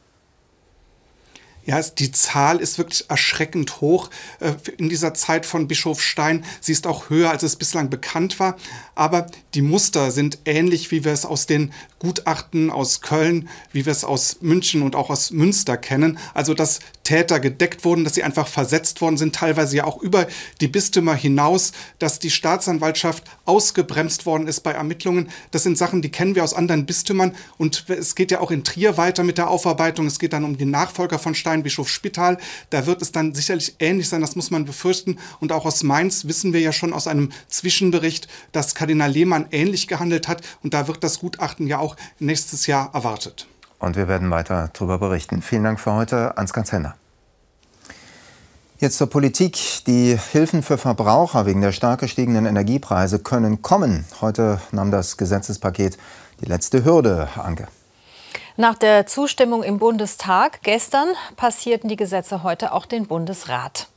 Ja, 1.70 1.80
die 1.84 2.12
Zahl 2.12 2.62
ist 2.62 2.80
wirklich 2.80 3.08
erschreckend 3.12 3.80
hoch 3.80 4.10
äh, 4.40 4.54
in 4.80 4.90
dieser 4.90 5.14
Zeit 5.14 5.46
von 5.46 5.68
Bischof 5.68 6.02
Stein. 6.02 6.44
Sie 6.62 6.72
ist 6.72 6.88
auch 6.88 7.12
höher, 7.12 7.30
als 7.30 7.44
es 7.44 7.58
bislang 7.58 7.92
bekannt 7.92 8.40
war. 8.40 8.58
Aber 8.96 9.28
die 9.54 9.62
Muster 9.62 10.10
sind 10.10 10.40
ähnlich, 10.46 10.90
wie 10.90 11.06
wir 11.06 11.12
es 11.12 11.26
aus 11.26 11.46
den 11.46 11.72
Gutachten 12.00 12.72
aus 12.72 13.02
Köln, 13.02 13.50
wie 13.72 13.86
wir 13.86 13.92
es 13.92 14.04
aus 14.04 14.38
München 14.42 14.82
und 14.82 14.96
auch 14.96 15.12
aus 15.12 15.30
Münster 15.30 15.78
kennen. 15.78 16.18
Also, 16.34 16.56
dass 16.56 16.80
Täter 17.04 17.40
gedeckt 17.40 17.86
wurden, 17.86 18.04
dass 18.04 18.14
sie 18.14 18.24
einfach 18.24 18.48
versetzt 18.48 19.02
worden 19.02 19.18
sind, 19.18 19.36
teilweise 19.36 19.76
ja 19.76 19.84
auch 19.84 20.02
über 20.02 20.28
die 20.62 20.68
Bistümer 20.68 21.16
hinaus, 21.16 21.72
dass 21.98 22.20
die 22.20 22.30
Staatsanwaltschaft 22.30 23.24
ausgebremst 23.46 24.26
worden 24.26 24.48
ist 24.48 24.62
bei 24.62 24.72
Ermittlungen. 24.72 25.30
Das 25.52 25.64
sind 25.64 25.78
Sachen, 25.78 26.02
die 26.02 26.12
kennen 26.12 26.36
wir 26.36 26.44
aus 26.44 26.54
anderen 26.54 26.86
Bistümern. 26.86 27.36
Und 27.58 27.86
es 27.90 28.16
geht 28.16 28.32
ja 28.32 28.40
auch 28.40 28.52
in 28.52 28.64
Trier 28.64 28.98
weiter 28.98 29.24
mit 29.24 29.38
der 29.38 29.50
Aufarbeitung. 29.50 30.06
Es 30.06 30.20
geht 30.20 30.34
dann 30.34 30.44
um 30.44 30.58
den 30.58 30.72
Nachfolger 30.72 31.20
von 31.20 31.36
Stein, 31.36 31.59
Bischof 31.64 31.90
Spital. 31.90 32.38
Da 32.70 32.86
wird 32.86 33.02
es 33.02 33.12
dann 33.12 33.34
sicherlich 33.34 33.76
ähnlich 33.80 34.10
sein, 34.10 34.22
das 34.22 34.36
muss 34.36 34.52
man 34.52 34.66
befürchten. 34.66 35.18
Und 35.40 35.52
auch 35.52 35.66
aus 35.66 35.84
Mainz 35.84 36.26
wissen 36.26 36.54
wir 36.54 36.62
ja 36.62 36.72
schon 36.72 36.94
aus 36.94 37.08
einem 37.08 37.32
Zwischenbericht, 37.48 38.28
dass 38.52 38.76
Kardinal 38.76 39.12
Lehmann 39.12 39.48
ähnlich 39.52 39.88
gehandelt 39.88 40.28
hat. 40.28 40.42
Und 40.64 40.74
da 40.74 40.88
wird 40.88 41.04
das 41.04 41.20
Gutachten 41.20 41.68
ja 41.68 41.80
auch 41.80 41.96
nächstes 42.20 42.68
Jahr 42.68 42.94
erwartet. 42.94 43.48
Und 43.80 43.96
wir 43.96 44.08
werden 44.08 44.30
weiter 44.30 44.70
darüber 44.74 44.98
berichten. 44.98 45.42
Vielen 45.42 45.64
Dank 45.64 45.80
für 45.80 45.94
heute, 45.94 46.38
Ansgar 46.38 46.66
Zender. 46.66 46.96
Jetzt 48.80 48.98
zur 48.98 49.10
Politik. 49.10 49.58
Die 49.88 50.18
Hilfen 50.32 50.64
für 50.64 50.78
Verbraucher 50.78 51.46
wegen 51.46 51.60
der 51.60 51.74
stark 51.74 52.00
gestiegenen 52.00 52.46
Energiepreise 52.46 53.20
können 53.20 53.62
kommen. 53.62 54.06
Heute 54.22 54.62
nahm 54.72 54.90
das 54.90 55.18
Gesetzespaket 55.18 55.98
die 56.40 56.46
letzte 56.46 56.86
Hürde, 56.86 57.28
Anke. 57.36 57.68
Nach 58.60 58.76
der 58.76 59.06
Zustimmung 59.06 59.64
im 59.64 59.80
Bundestag 59.80 60.64
gestern 60.64 61.08
passierten 61.38 61.88
die 61.88 61.96
Gesetze 61.96 62.44
heute 62.44 62.74
auch 62.74 62.86
den 62.86 63.08
Bundesrat. 63.08 63.88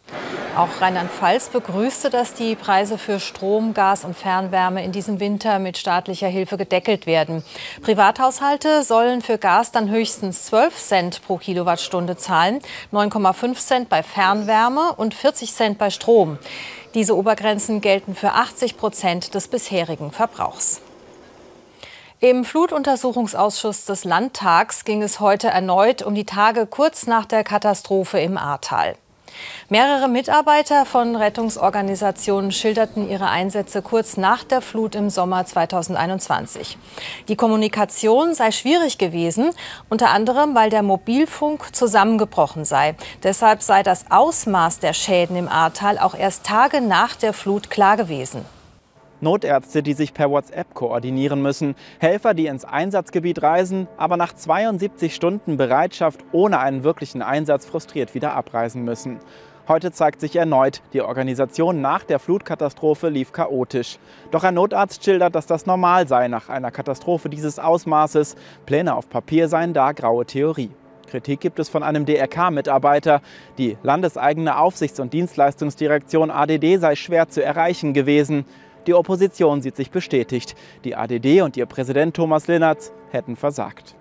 Auch 0.56 0.80
Rheinland-Pfalz 0.80 1.48
begrüßte, 1.48 2.10
dass 2.10 2.34
die 2.34 2.54
Preise 2.54 2.96
für 2.96 3.18
Strom, 3.18 3.74
Gas 3.74 4.04
und 4.04 4.16
Fernwärme 4.16 4.84
in 4.84 4.92
diesem 4.92 5.18
Winter 5.18 5.58
mit 5.58 5.78
staatlicher 5.78 6.28
Hilfe 6.28 6.56
gedeckelt 6.56 7.06
werden. 7.06 7.42
Privathaushalte 7.82 8.84
sollen 8.84 9.20
für 9.20 9.36
Gas 9.36 9.72
dann 9.72 9.90
höchstens 9.90 10.44
12 10.44 10.76
Cent 10.76 11.22
pro 11.26 11.38
Kilowattstunde 11.38 12.16
zahlen, 12.16 12.60
9,5 12.92 13.54
Cent 13.56 13.88
bei 13.88 14.04
Fernwärme 14.04 14.92
und 14.96 15.12
40 15.12 15.52
Cent 15.52 15.76
bei 15.78 15.90
Strom. 15.90 16.38
Diese 16.94 17.16
Obergrenzen 17.16 17.80
gelten 17.80 18.14
für 18.14 18.30
80 18.30 18.76
Prozent 18.76 19.34
des 19.34 19.48
bisherigen 19.48 20.12
Verbrauchs. 20.12 20.82
Im 22.24 22.44
Flutuntersuchungsausschuss 22.44 23.84
des 23.84 24.04
Landtags 24.04 24.84
ging 24.84 25.02
es 25.02 25.18
heute 25.18 25.48
erneut 25.48 26.02
um 26.02 26.14
die 26.14 26.24
Tage 26.24 26.66
kurz 26.66 27.08
nach 27.08 27.26
der 27.26 27.42
Katastrophe 27.42 28.20
im 28.20 28.38
Ahrtal. 28.38 28.94
Mehrere 29.68 30.06
Mitarbeiter 30.06 30.86
von 30.86 31.16
Rettungsorganisationen 31.16 32.52
schilderten 32.52 33.10
ihre 33.10 33.28
Einsätze 33.28 33.82
kurz 33.82 34.16
nach 34.16 34.44
der 34.44 34.60
Flut 34.60 34.94
im 34.94 35.10
Sommer 35.10 35.44
2021. 35.44 36.78
Die 37.26 37.34
Kommunikation 37.34 38.34
sei 38.34 38.52
schwierig 38.52 38.98
gewesen, 38.98 39.50
unter 39.88 40.10
anderem 40.10 40.54
weil 40.54 40.70
der 40.70 40.84
Mobilfunk 40.84 41.74
zusammengebrochen 41.74 42.64
sei. 42.64 42.94
Deshalb 43.24 43.62
sei 43.62 43.82
das 43.82 44.12
Ausmaß 44.12 44.78
der 44.78 44.92
Schäden 44.92 45.34
im 45.34 45.48
Ahrtal 45.48 45.98
auch 45.98 46.14
erst 46.14 46.46
Tage 46.46 46.80
nach 46.82 47.16
der 47.16 47.32
Flut 47.32 47.68
klar 47.68 47.96
gewesen. 47.96 48.44
Notärzte, 49.22 49.82
die 49.82 49.94
sich 49.94 50.12
per 50.12 50.30
WhatsApp 50.30 50.74
koordinieren 50.74 51.40
müssen, 51.40 51.74
Helfer, 52.00 52.34
die 52.34 52.46
ins 52.46 52.64
Einsatzgebiet 52.64 53.42
reisen, 53.42 53.88
aber 53.96 54.16
nach 54.16 54.34
72 54.34 55.14
Stunden 55.14 55.56
Bereitschaft 55.56 56.24
ohne 56.32 56.58
einen 56.58 56.84
wirklichen 56.84 57.22
Einsatz 57.22 57.64
frustriert 57.64 58.14
wieder 58.14 58.34
abreisen 58.34 58.84
müssen. 58.84 59.20
Heute 59.68 59.92
zeigt 59.92 60.20
sich 60.20 60.34
erneut, 60.34 60.82
die 60.92 61.02
Organisation 61.02 61.80
nach 61.80 62.02
der 62.02 62.18
Flutkatastrophe 62.18 63.08
lief 63.08 63.30
chaotisch. 63.30 64.00
Doch 64.32 64.42
ein 64.42 64.54
Notarzt 64.54 65.04
schildert, 65.04 65.36
dass 65.36 65.46
das 65.46 65.66
normal 65.66 66.08
sei 66.08 66.26
nach 66.26 66.48
einer 66.48 66.72
Katastrophe 66.72 67.28
dieses 67.28 67.60
Ausmaßes. 67.60 68.34
Pläne 68.66 68.96
auf 68.96 69.08
Papier 69.08 69.48
seien 69.48 69.72
da 69.72 69.92
graue 69.92 70.26
Theorie. 70.26 70.70
Kritik 71.12 71.40
gibt 71.40 71.58
es 71.60 71.68
von 71.68 71.84
einem 71.84 72.06
DRK-Mitarbeiter. 72.06 73.20
Die 73.56 73.76
landeseigene 73.82 74.58
Aufsichts- 74.58 74.98
und 74.98 75.12
Dienstleistungsdirektion 75.12 76.30
ADD 76.30 76.78
sei 76.78 76.96
schwer 76.96 77.28
zu 77.28 77.44
erreichen 77.44 77.92
gewesen. 77.92 78.46
Die 78.86 78.94
Opposition 78.94 79.62
sieht 79.62 79.76
sich 79.76 79.90
bestätigt. 79.90 80.54
Die 80.84 80.96
ADD 80.96 81.42
und 81.42 81.56
ihr 81.56 81.66
Präsident 81.66 82.16
Thomas 82.16 82.48
Linnertz 82.48 82.92
hätten 83.10 83.36
versagt. 83.36 83.94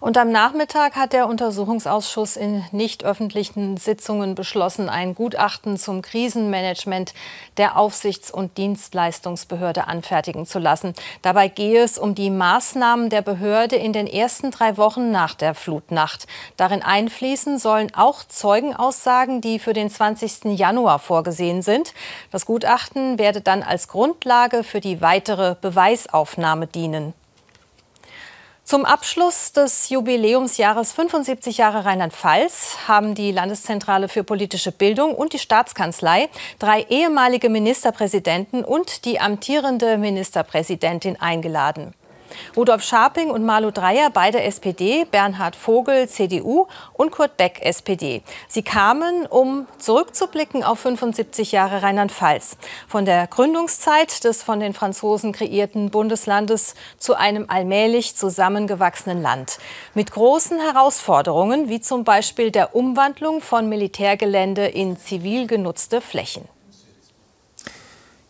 Und 0.00 0.18
am 0.18 0.30
Nachmittag 0.30 0.96
hat 0.96 1.12
der 1.12 1.28
Untersuchungsausschuss 1.28 2.36
in 2.36 2.64
nicht 2.72 3.04
öffentlichen 3.04 3.76
Sitzungen 3.76 4.34
beschlossen, 4.34 4.88
ein 4.88 5.14
Gutachten 5.14 5.76
zum 5.78 6.02
Krisenmanagement 6.02 7.14
der 7.56 7.76
Aufsichts- 7.78 8.30
und 8.30 8.58
Dienstleistungsbehörde 8.58 9.86
anfertigen 9.86 10.46
zu 10.46 10.58
lassen. 10.58 10.94
Dabei 11.22 11.48
gehe 11.48 11.82
es 11.82 11.98
um 11.98 12.14
die 12.14 12.30
Maßnahmen 12.30 13.10
der 13.10 13.22
Behörde 13.22 13.76
in 13.76 13.92
den 13.92 14.06
ersten 14.06 14.50
drei 14.50 14.76
Wochen 14.76 15.10
nach 15.10 15.34
der 15.34 15.54
Flutnacht. 15.54 16.26
Darin 16.56 16.82
einfließen 16.82 17.58
sollen 17.58 17.94
auch 17.94 18.24
Zeugenaussagen, 18.24 19.40
die 19.40 19.58
für 19.58 19.72
den 19.72 19.90
20. 19.90 20.56
Januar 20.58 20.98
vorgesehen 20.98 21.62
sind. 21.62 21.94
Das 22.30 22.46
Gutachten 22.46 23.18
werde 23.18 23.40
dann 23.40 23.62
als 23.62 23.88
Grundlage 23.88 24.64
für 24.64 24.80
die 24.80 25.00
weitere 25.00 25.56
Beweisaufnahme 25.60 26.66
dienen. 26.66 27.14
Zum 28.64 28.86
Abschluss 28.86 29.52
des 29.52 29.90
Jubiläumsjahres 29.90 30.92
75 30.92 31.58
Jahre 31.58 31.84
Rheinland-Pfalz 31.84 32.78
haben 32.88 33.14
die 33.14 33.30
Landeszentrale 33.30 34.08
für 34.08 34.24
politische 34.24 34.72
Bildung 34.72 35.14
und 35.14 35.34
die 35.34 35.38
Staatskanzlei 35.38 36.30
drei 36.58 36.80
ehemalige 36.88 37.50
Ministerpräsidenten 37.50 38.64
und 38.64 39.04
die 39.04 39.20
amtierende 39.20 39.98
Ministerpräsidentin 39.98 41.20
eingeladen. 41.20 41.92
Rudolf 42.56 42.82
Scharping 42.82 43.30
und 43.30 43.44
Malu 43.44 43.70
Dreyer, 43.70 44.10
beide 44.10 44.42
SPD, 44.42 45.04
Bernhard 45.04 45.56
Vogel, 45.56 46.08
CDU 46.08 46.66
und 46.92 47.10
Kurt 47.10 47.36
Beck, 47.36 47.60
SPD. 47.62 48.22
Sie 48.48 48.62
kamen, 48.62 49.26
um 49.26 49.66
zurückzublicken 49.78 50.64
auf 50.64 50.80
75 50.80 51.52
Jahre 51.52 51.82
Rheinland-Pfalz. 51.82 52.56
Von 52.88 53.04
der 53.04 53.26
Gründungszeit 53.26 54.24
des 54.24 54.42
von 54.42 54.60
den 54.60 54.74
Franzosen 54.74 55.32
kreierten 55.32 55.90
Bundeslandes 55.90 56.74
zu 56.98 57.14
einem 57.14 57.46
allmählich 57.48 58.16
zusammengewachsenen 58.16 59.22
Land. 59.22 59.58
Mit 59.94 60.10
großen 60.10 60.60
Herausforderungen, 60.60 61.68
wie 61.68 61.80
zum 61.80 62.04
Beispiel 62.04 62.50
der 62.50 62.74
Umwandlung 62.74 63.40
von 63.40 63.68
Militärgelände 63.68 64.66
in 64.66 64.96
zivil 64.96 65.46
genutzte 65.46 66.00
Flächen. 66.00 66.48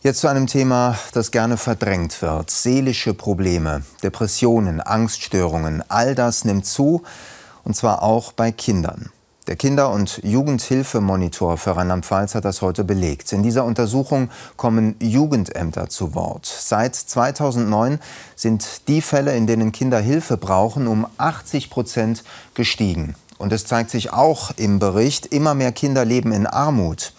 Jetzt 0.05 0.19
zu 0.19 0.27
einem 0.27 0.45
Thema, 0.45 0.99
das 1.13 1.31
gerne 1.31 1.57
verdrängt 1.57 2.21
wird. 2.21 2.51
Seelische 2.51 3.15
Probleme, 3.15 3.81
Depressionen, 4.03 4.79
Angststörungen, 4.79 5.83
all 5.89 6.13
das 6.13 6.45
nimmt 6.45 6.67
zu, 6.67 7.01
und 7.63 7.75
zwar 7.75 8.03
auch 8.03 8.31
bei 8.31 8.51
Kindern. 8.51 9.09
Der 9.47 9.55
Kinder- 9.55 9.89
und 9.89 10.19
Jugendhilfemonitor 10.23 11.57
für 11.57 11.75
Rheinland-Pfalz 11.75 12.35
hat 12.35 12.45
das 12.45 12.61
heute 12.61 12.83
belegt. 12.83 13.33
In 13.33 13.41
dieser 13.41 13.65
Untersuchung 13.65 14.29
kommen 14.57 14.95
Jugendämter 14.99 15.89
zu 15.89 16.13
Wort. 16.13 16.45
Seit 16.45 16.93
2009 16.93 17.97
sind 18.35 18.87
die 18.87 19.01
Fälle, 19.01 19.35
in 19.35 19.47
denen 19.47 19.71
Kinder 19.71 19.99
Hilfe 19.99 20.37
brauchen, 20.37 20.85
um 20.85 21.07
80 21.17 21.71
Prozent 21.71 22.23
gestiegen. 22.53 23.15
Und 23.39 23.51
es 23.51 23.65
zeigt 23.65 23.89
sich 23.89 24.13
auch 24.13 24.51
im 24.55 24.77
Bericht, 24.77 25.25
immer 25.25 25.55
mehr 25.55 25.71
Kinder 25.71 26.05
leben 26.05 26.31
in 26.31 26.45
Armut. 26.45 27.11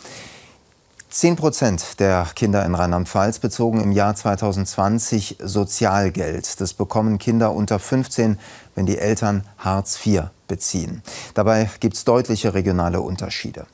10 1.17 1.37
Prozent 1.37 1.99
der 1.99 2.27
Kinder 2.35 2.67
in 2.67 2.75
Rheinland-Pfalz 2.75 3.39
bezogen 3.39 3.81
im 3.81 3.91
Jahr 3.91 4.15
2020 4.15 5.39
Sozialgeld. 5.43 6.61
Das 6.61 6.75
bekommen 6.75 7.17
Kinder 7.17 7.55
unter 7.55 7.79
15, 7.79 8.39
wenn 8.75 8.85
die 8.85 8.99
Eltern 8.99 9.43
Hartz 9.57 9.99
IV 10.05 10.25
beziehen. 10.47 11.03
Dabei 11.33 11.71
gibt 11.81 11.97
es 11.97 12.05
deutliche 12.05 12.53
regionale 12.53 13.01
Unterschiede. 13.01 13.65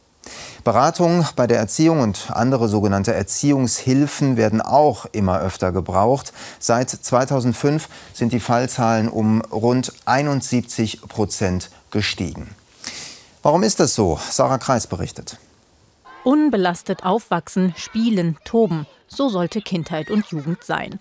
Beratung 0.62 1.26
bei 1.34 1.48
der 1.48 1.58
Erziehung 1.58 1.98
und 1.98 2.30
andere 2.30 2.68
sogenannte 2.68 3.12
Erziehungshilfen 3.12 4.36
werden 4.36 4.60
auch 4.60 5.06
immer 5.10 5.40
öfter 5.40 5.72
gebraucht. 5.72 6.32
Seit 6.60 6.90
2005 6.90 7.88
sind 8.14 8.32
die 8.32 8.38
Fallzahlen 8.38 9.08
um 9.08 9.40
rund 9.40 9.92
71 10.04 11.00
Prozent 11.08 11.70
gestiegen. 11.90 12.54
Warum 13.42 13.64
ist 13.64 13.80
das 13.80 13.96
so? 13.96 14.20
Sarah 14.30 14.58
Kreis 14.58 14.86
berichtet. 14.86 15.38
Unbelastet 16.24 17.04
aufwachsen, 17.04 17.74
spielen, 17.76 18.36
toben. 18.44 18.86
So 19.08 19.28
sollte 19.28 19.60
Kindheit 19.60 20.10
und 20.10 20.26
Jugend 20.28 20.62
sein. 20.62 21.00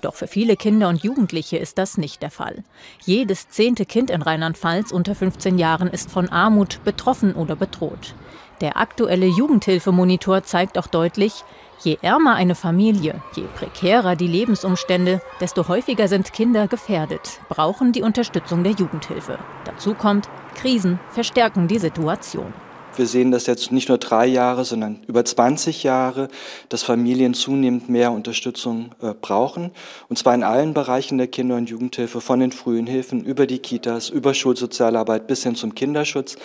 Doch 0.00 0.14
für 0.14 0.28
viele 0.28 0.56
Kinder 0.56 0.88
und 0.88 1.02
Jugendliche 1.02 1.58
ist 1.58 1.76
das 1.76 1.98
nicht 1.98 2.22
der 2.22 2.30
Fall. 2.30 2.62
Jedes 3.04 3.48
zehnte 3.48 3.84
Kind 3.84 4.10
in 4.10 4.22
Rheinland-Pfalz 4.22 4.92
unter 4.92 5.14
15 5.14 5.58
Jahren 5.58 5.88
ist 5.88 6.10
von 6.10 6.28
Armut 6.28 6.82
betroffen 6.84 7.34
oder 7.34 7.56
bedroht. 7.56 8.14
Der 8.60 8.76
aktuelle 8.76 9.26
Jugendhilfemonitor 9.26 10.44
zeigt 10.44 10.78
auch 10.78 10.86
deutlich, 10.86 11.44
je 11.82 11.98
ärmer 12.02 12.34
eine 12.34 12.54
Familie, 12.54 13.20
je 13.34 13.44
prekärer 13.56 14.14
die 14.16 14.28
Lebensumstände, 14.28 15.20
desto 15.40 15.66
häufiger 15.66 16.08
sind 16.08 16.32
Kinder 16.32 16.68
gefährdet, 16.68 17.40
brauchen 17.48 17.92
die 17.92 18.02
Unterstützung 18.02 18.62
der 18.62 18.72
Jugendhilfe. 18.72 19.38
Dazu 19.64 19.94
kommt, 19.94 20.28
Krisen 20.54 21.00
verstärken 21.10 21.68
die 21.68 21.78
Situation. 21.78 22.52
Wir 23.00 23.06
sehen 23.06 23.30
das 23.30 23.46
jetzt 23.46 23.72
nicht 23.72 23.88
nur 23.88 23.96
drei 23.96 24.26
Jahre, 24.26 24.66
sondern 24.66 24.98
über 25.06 25.24
20 25.24 25.84
Jahre, 25.84 26.28
dass 26.68 26.82
Familien 26.82 27.32
zunehmend 27.32 27.88
mehr 27.88 28.12
Unterstützung 28.12 28.90
äh, 29.00 29.14
brauchen. 29.18 29.70
Und 30.10 30.18
zwar 30.18 30.34
in 30.34 30.42
allen 30.42 30.74
Bereichen 30.74 31.16
der 31.16 31.26
Kinder- 31.26 31.56
und 31.56 31.70
Jugendhilfe, 31.70 32.20
von 32.20 32.40
den 32.40 32.52
frühen 32.52 32.86
Hilfen 32.86 33.24
über 33.24 33.46
die 33.46 33.58
Kitas, 33.58 34.10
über 34.10 34.34
Schulsozialarbeit 34.34 35.26
bis 35.26 35.44
hin 35.44 35.54
zum 35.54 35.74
Kinderschutz. 35.74 36.36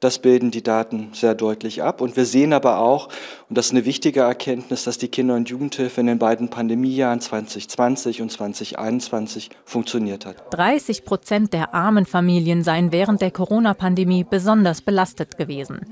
Das 0.00 0.18
bilden 0.18 0.50
die 0.50 0.64
Daten 0.64 1.10
sehr 1.12 1.36
deutlich 1.36 1.84
ab. 1.84 2.00
Und 2.00 2.16
wir 2.16 2.24
sehen 2.24 2.54
aber 2.54 2.80
auch, 2.80 3.06
und 3.48 3.56
das 3.56 3.66
ist 3.66 3.72
eine 3.72 3.84
wichtige 3.84 4.22
Erkenntnis, 4.22 4.82
dass 4.82 4.98
die 4.98 5.06
Kinder- 5.06 5.36
und 5.36 5.48
Jugendhilfe 5.48 6.00
in 6.00 6.08
den 6.08 6.18
beiden 6.18 6.48
Pandemiejahren 6.48 7.20
2020 7.20 8.20
und 8.20 8.32
2021 8.32 9.50
funktioniert 9.64 10.26
hat. 10.26 10.34
30 10.50 11.04
Prozent 11.04 11.52
der 11.52 11.72
armen 11.72 12.04
Familien 12.04 12.64
seien 12.64 12.90
während 12.90 13.20
der 13.20 13.30
Corona-Pandemie 13.30 14.26
besonders 14.28 14.82
belastet 14.82 15.38
gewesen. 15.38 15.82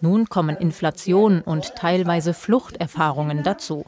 Nun 0.00 0.28
kommen 0.28 0.56
Inflation 0.56 1.40
und 1.40 1.74
teilweise 1.74 2.34
Fluchterfahrungen 2.34 3.42
dazu. 3.42 3.84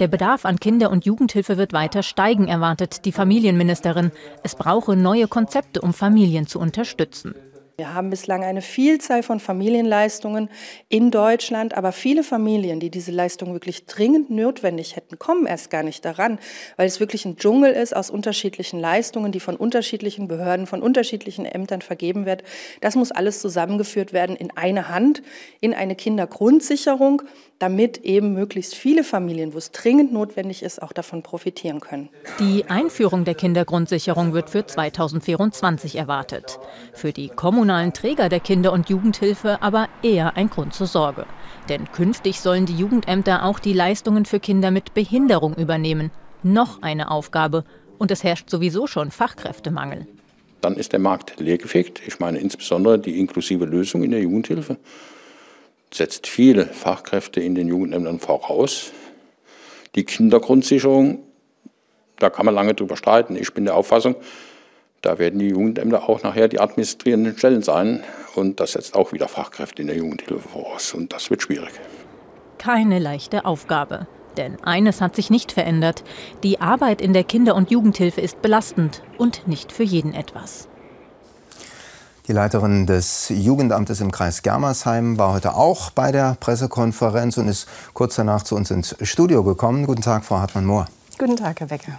Der 0.00 0.08
Bedarf 0.08 0.44
an 0.44 0.58
Kinder- 0.58 0.90
und 0.90 1.04
Jugendhilfe 1.04 1.56
wird 1.56 1.72
weiter 1.72 2.02
steigen, 2.02 2.48
erwartet 2.48 3.04
die 3.04 3.12
Familienministerin. 3.12 4.10
Es 4.42 4.54
brauche 4.54 4.96
neue 4.96 5.28
Konzepte, 5.28 5.80
um 5.80 5.94
Familien 5.94 6.46
zu 6.46 6.58
unterstützen. 6.58 7.34
Wir 7.82 7.94
haben 7.94 8.10
bislang 8.10 8.44
eine 8.44 8.62
Vielzahl 8.62 9.24
von 9.24 9.40
Familienleistungen 9.40 10.50
in 10.88 11.10
Deutschland, 11.10 11.76
aber 11.76 11.90
viele 11.90 12.22
Familien, 12.22 12.78
die 12.78 12.90
diese 12.90 13.10
Leistung 13.10 13.54
wirklich 13.54 13.86
dringend 13.86 14.30
notwendig 14.30 14.94
hätten, 14.94 15.18
kommen 15.18 15.46
erst 15.46 15.68
gar 15.68 15.82
nicht 15.82 16.04
daran, 16.04 16.38
weil 16.76 16.86
es 16.86 17.00
wirklich 17.00 17.24
ein 17.24 17.34
Dschungel 17.38 17.72
ist 17.72 17.96
aus 17.96 18.08
unterschiedlichen 18.08 18.78
Leistungen, 18.78 19.32
die 19.32 19.40
von 19.40 19.56
unterschiedlichen 19.56 20.28
Behörden, 20.28 20.68
von 20.68 20.80
unterschiedlichen 20.80 21.44
Ämtern 21.44 21.82
vergeben 21.82 22.24
wird. 22.24 22.44
Das 22.80 22.94
muss 22.94 23.10
alles 23.10 23.40
zusammengeführt 23.40 24.12
werden 24.12 24.36
in 24.36 24.56
eine 24.56 24.88
Hand, 24.88 25.20
in 25.60 25.74
eine 25.74 25.96
Kindergrundsicherung, 25.96 27.22
damit 27.62 27.98
eben 27.98 28.32
möglichst 28.32 28.74
viele 28.74 29.04
Familien, 29.04 29.54
wo 29.54 29.58
es 29.58 29.70
dringend 29.70 30.12
notwendig 30.12 30.64
ist, 30.64 30.82
auch 30.82 30.92
davon 30.92 31.22
profitieren 31.22 31.78
können. 31.78 32.08
Die 32.40 32.64
Einführung 32.68 33.24
der 33.24 33.36
Kindergrundsicherung 33.36 34.32
wird 34.32 34.50
für 34.50 34.66
2024 34.66 35.94
erwartet. 35.94 36.58
Für 36.92 37.12
die 37.12 37.28
kommunalen 37.28 37.92
Träger 37.92 38.28
der 38.28 38.40
Kinder- 38.40 38.72
und 38.72 38.90
Jugendhilfe 38.90 39.62
aber 39.62 39.88
eher 40.02 40.36
ein 40.36 40.50
Grund 40.50 40.74
zur 40.74 40.88
Sorge. 40.88 41.24
Denn 41.68 41.92
künftig 41.92 42.40
sollen 42.40 42.66
die 42.66 42.76
Jugendämter 42.76 43.44
auch 43.44 43.60
die 43.60 43.74
Leistungen 43.74 44.24
für 44.24 44.40
Kinder 44.40 44.72
mit 44.72 44.92
Behinderung 44.92 45.54
übernehmen. 45.54 46.10
Noch 46.42 46.82
eine 46.82 47.12
Aufgabe. 47.12 47.62
Und 47.96 48.10
es 48.10 48.24
herrscht 48.24 48.50
sowieso 48.50 48.88
schon 48.88 49.12
Fachkräftemangel. 49.12 50.08
Dann 50.62 50.74
ist 50.74 50.90
der 50.90 50.98
Markt 50.98 51.38
leergefegt. 51.38 52.02
Ich 52.04 52.18
meine 52.18 52.38
insbesondere 52.38 52.98
die 52.98 53.20
inklusive 53.20 53.66
Lösung 53.66 54.02
in 54.02 54.10
der 54.10 54.20
Jugendhilfe 54.20 54.78
setzt 55.94 56.26
viele 56.26 56.66
Fachkräfte 56.66 57.40
in 57.40 57.54
den 57.54 57.68
Jugendämtern 57.68 58.18
voraus. 58.18 58.92
Die 59.94 60.04
Kindergrundsicherung, 60.04 61.20
da 62.18 62.30
kann 62.30 62.46
man 62.46 62.54
lange 62.54 62.74
drüber 62.74 62.96
streiten. 62.96 63.36
Ich 63.36 63.52
bin 63.52 63.64
der 63.64 63.76
Auffassung, 63.76 64.16
da 65.02 65.18
werden 65.18 65.40
die 65.40 65.48
Jugendämter 65.48 66.08
auch 66.08 66.22
nachher 66.22 66.48
die 66.48 66.60
administrierenden 66.60 67.36
Stellen 67.36 67.62
sein. 67.62 68.04
Und 68.34 68.60
das 68.60 68.72
setzt 68.72 68.94
auch 68.94 69.12
wieder 69.12 69.28
Fachkräfte 69.28 69.82
in 69.82 69.88
der 69.88 69.96
Jugendhilfe 69.96 70.48
voraus. 70.48 70.94
Und 70.94 71.12
das 71.12 71.28
wird 71.28 71.42
schwierig. 71.42 71.72
Keine 72.58 72.98
leichte 73.00 73.44
Aufgabe. 73.44 74.06
Denn 74.36 74.62
eines 74.62 75.00
hat 75.00 75.16
sich 75.16 75.28
nicht 75.28 75.52
verändert. 75.52 76.04
Die 76.42 76.60
Arbeit 76.60 77.02
in 77.02 77.12
der 77.12 77.24
Kinder- 77.24 77.56
und 77.56 77.70
Jugendhilfe 77.70 78.20
ist 78.20 78.40
belastend 78.40 79.02
und 79.18 79.46
nicht 79.46 79.72
für 79.72 79.82
jeden 79.82 80.14
etwas. 80.14 80.68
Die 82.28 82.32
Leiterin 82.32 82.86
des 82.86 83.30
Jugendamtes 83.30 84.00
im 84.00 84.12
Kreis 84.12 84.42
Germersheim 84.42 85.18
war 85.18 85.32
heute 85.32 85.54
auch 85.56 85.90
bei 85.90 86.12
der 86.12 86.36
Pressekonferenz 86.38 87.36
und 87.36 87.48
ist 87.48 87.66
kurz 87.94 88.14
danach 88.14 88.44
zu 88.44 88.54
uns 88.54 88.70
ins 88.70 88.94
Studio 89.02 89.42
gekommen. 89.42 89.86
Guten 89.86 90.02
Tag, 90.02 90.24
Frau 90.24 90.38
Hartmann-Mohr. 90.38 90.86
Guten 91.18 91.36
Tag, 91.36 91.58
Herr 91.58 91.66
Becker. 91.66 91.98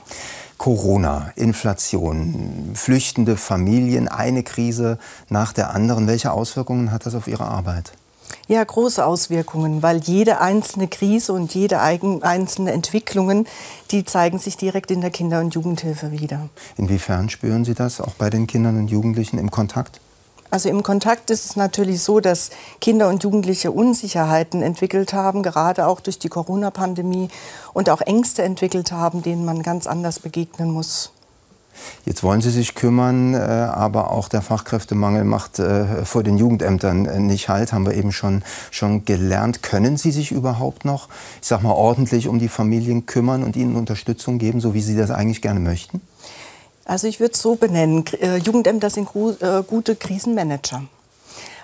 Corona, 0.57 1.33
Inflation, 1.35 2.71
flüchtende 2.73 3.35
Familien, 3.35 4.07
eine 4.07 4.43
Krise 4.43 4.97
nach 5.27 5.51
der 5.51 5.71
anderen. 5.71 6.07
Welche 6.07 6.31
Auswirkungen 6.31 6.93
hat 6.93 7.05
das 7.05 7.15
auf 7.15 7.27
Ihre 7.27 7.43
Arbeit? 7.43 7.91
Ja, 8.47 8.63
große 8.63 9.05
Auswirkungen, 9.05 9.83
weil 9.83 9.97
jede 9.97 10.39
einzelne 10.39 10.87
Krise 10.87 11.33
und 11.33 11.53
jede 11.53 11.81
einzelne 11.81 12.71
Entwicklungen, 12.71 13.45
die 13.91 14.05
zeigen 14.05 14.39
sich 14.39 14.55
direkt 14.55 14.89
in 14.89 15.01
der 15.01 15.11
Kinder- 15.11 15.41
und 15.41 15.53
Jugendhilfe 15.53 16.11
wieder. 16.11 16.47
Inwiefern 16.77 17.29
spüren 17.29 17.65
Sie 17.65 17.73
das 17.73 17.99
auch 17.99 18.13
bei 18.13 18.29
den 18.29 18.47
Kindern 18.47 18.77
und 18.77 18.87
Jugendlichen 18.89 19.37
im 19.37 19.51
Kontakt? 19.51 19.99
Also 20.53 20.69
im 20.69 20.83
Kontakt 20.83 21.31
ist 21.31 21.45
es 21.45 21.55
natürlich 21.55 22.03
so, 22.03 22.19
dass 22.19 22.51
Kinder 22.79 23.09
und 23.09 23.23
Jugendliche 23.23 23.71
Unsicherheiten 23.71 24.61
entwickelt 24.61 25.11
haben, 25.11 25.41
gerade 25.41 25.87
auch 25.87 25.99
durch 25.99 26.19
die 26.19 26.29
Corona-Pandemie 26.29 27.29
und 27.73 27.89
auch 27.89 28.01
Ängste 28.01 28.43
entwickelt 28.43 28.91
haben, 28.91 29.23
denen 29.23 29.45
man 29.45 29.63
ganz 29.63 29.87
anders 29.87 30.19
begegnen 30.19 30.69
muss. 30.69 31.11
Jetzt 32.05 32.21
wollen 32.21 32.41
Sie 32.41 32.51
sich 32.51 32.75
kümmern, 32.75 33.33
äh, 33.33 33.37
aber 33.39 34.11
auch 34.11 34.29
der 34.29 34.43
Fachkräftemangel 34.43 35.23
macht 35.23 35.57
äh, 35.57 36.05
vor 36.05 36.21
den 36.21 36.37
Jugendämtern 36.37 37.07
äh, 37.07 37.19
nicht 37.19 37.49
halt, 37.49 37.73
haben 37.73 37.87
wir 37.87 37.95
eben 37.95 38.11
schon, 38.11 38.43
schon 38.69 39.05
gelernt. 39.05 39.63
Können 39.63 39.97
Sie 39.97 40.11
sich 40.11 40.31
überhaupt 40.31 40.85
noch, 40.85 41.09
ich 41.41 41.47
sag 41.47 41.63
mal, 41.63 41.71
ordentlich 41.71 42.27
um 42.27 42.37
die 42.37 42.47
Familien 42.47 43.07
kümmern 43.07 43.41
und 43.41 43.55
ihnen 43.55 43.75
Unterstützung 43.75 44.37
geben, 44.37 44.61
so 44.61 44.75
wie 44.75 44.81
Sie 44.81 44.95
das 44.95 45.09
eigentlich 45.09 45.41
gerne 45.41 45.59
möchten? 45.59 46.01
Also 46.85 47.07
ich 47.07 47.19
würde 47.19 47.33
es 47.33 47.41
so 47.41 47.55
benennen, 47.55 48.03
Jugendämter 48.43 48.89
sind 48.89 49.07
gute 49.07 49.95
Krisenmanager. 49.95 50.83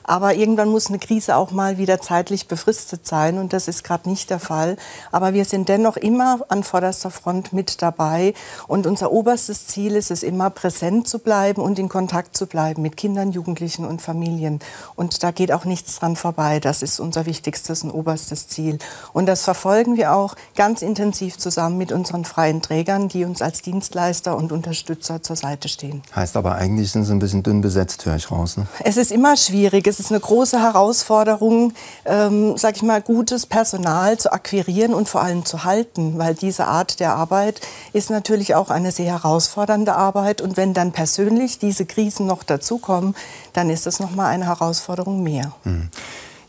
Aber 0.10 0.34
irgendwann 0.34 0.69
muss 0.69 0.88
eine 0.88 0.98
Krise 0.98 1.36
auch 1.36 1.52
mal 1.52 1.78
wieder 1.78 2.02
zeitlich 2.02 2.48
befristet 2.48 3.06
sein 3.06 3.38
und 3.38 3.54
das 3.54 3.67
ist 3.67 3.84
gerade 3.84 4.10
nicht 4.10 4.32
der 4.32 4.39
Fall. 4.39 4.76
Aber 5.12 5.36
wir 5.36 5.45
sind 5.45 5.69
dennoch 5.69 5.98
immer 5.98 6.39
an 6.50 6.63
vorderster 6.63 7.12
Front 7.12 7.54
mit 7.54 7.84
dabei 7.84 8.34
und 8.67 8.88
unser 8.88 9.12
oberstes 9.12 9.67
Ziel 9.67 9.95
ist 9.95 10.10
es 10.10 10.24
immer 10.24 10.50
präsent 10.50 11.08
zu 11.08 11.19
bleiben 11.19 11.62
und 11.62 11.78
in 11.78 11.89
Kontakt 11.89 12.36
zu 12.36 12.48
bleiben 12.48 12.82
mit 12.82 12.98
Kindern, 12.98 13.32
Jugendlichen 13.32 13.86
und 13.86 14.02
Familien. 14.02 14.62
Und 14.95 15.22
da 15.22 15.30
geht 15.30 15.52
auch 15.52 15.63
nichts 15.63 16.00
dran 16.00 16.15
vorbei. 16.15 16.60
Das 16.60 16.82
ist 16.82 17.00
unser 17.00 17.28
wichtigstes 17.28 17.84
und 17.84 17.91
oberstes 17.91 18.48
Ziel. 18.48 18.80
Und 19.13 19.28
das 19.28 19.43
verfolgen 19.43 19.95
wir 19.95 20.15
auch 20.15 20.34
ganz 20.56 20.82
intensiv 20.82 21.38
zusammen 21.38 21.78
mit 21.78 21.91
unseren 21.91 22.26
freien 22.26 22.63
Trägern, 22.63 23.10
die 23.10 23.26
uns 23.26 23.43
als 23.43 23.62
Dienstleister 23.62 24.36
und 24.36 24.52
Unterstützer 24.52 25.22
zur 25.22 25.36
Seite 25.36 25.69
stehen. 25.69 26.02
Heißt 26.15 26.36
aber 26.36 26.56
eigentlich 26.56 26.91
sind 26.93 27.06
sie 27.06 27.13
ein 27.13 27.19
bisschen 27.19 27.43
dünn 27.43 27.62
besetzt, 27.62 28.08
höre 28.08 28.15
ich 28.15 28.32
raus. 28.32 28.58
Ne? 28.58 28.65
Es 28.84 28.98
ist 28.98 29.12
immer 29.12 29.38
schwierig. 29.38 29.86
Es 29.86 29.98
ist 29.99 30.12
eine 30.12 30.19
große 30.19 30.62
Herausforderung, 30.62 31.73
ähm, 32.05 32.57
sag 32.57 32.75
ich 32.75 32.83
mal, 32.83 33.01
gutes 33.01 33.45
Personal 33.45 34.17
zu 34.17 34.31
akquirieren 34.31 34.93
und 34.93 35.09
vor 35.09 35.21
allem 35.21 35.45
zu 35.45 35.63
halten, 35.63 36.17
weil 36.17 36.35
diese 36.35 36.65
Art 36.65 36.99
der 36.99 37.15
Arbeit 37.15 37.62
ist 37.93 38.09
natürlich 38.09 38.55
auch 38.55 38.69
eine 38.69 38.91
sehr 38.91 39.12
herausfordernde 39.12 39.95
Arbeit. 39.95 40.41
Und 40.41 40.57
wenn 40.57 40.73
dann 40.73 40.91
persönlich 40.91 41.59
diese 41.59 41.85
Krisen 41.85 42.25
noch 42.25 42.43
dazukommen, 42.43 43.15
dann 43.53 43.69
ist 43.69 43.85
das 43.85 43.99
noch 43.99 44.12
mal 44.12 44.27
eine 44.27 44.45
Herausforderung 44.45 45.23
mehr. 45.23 45.51
Hm. 45.63 45.89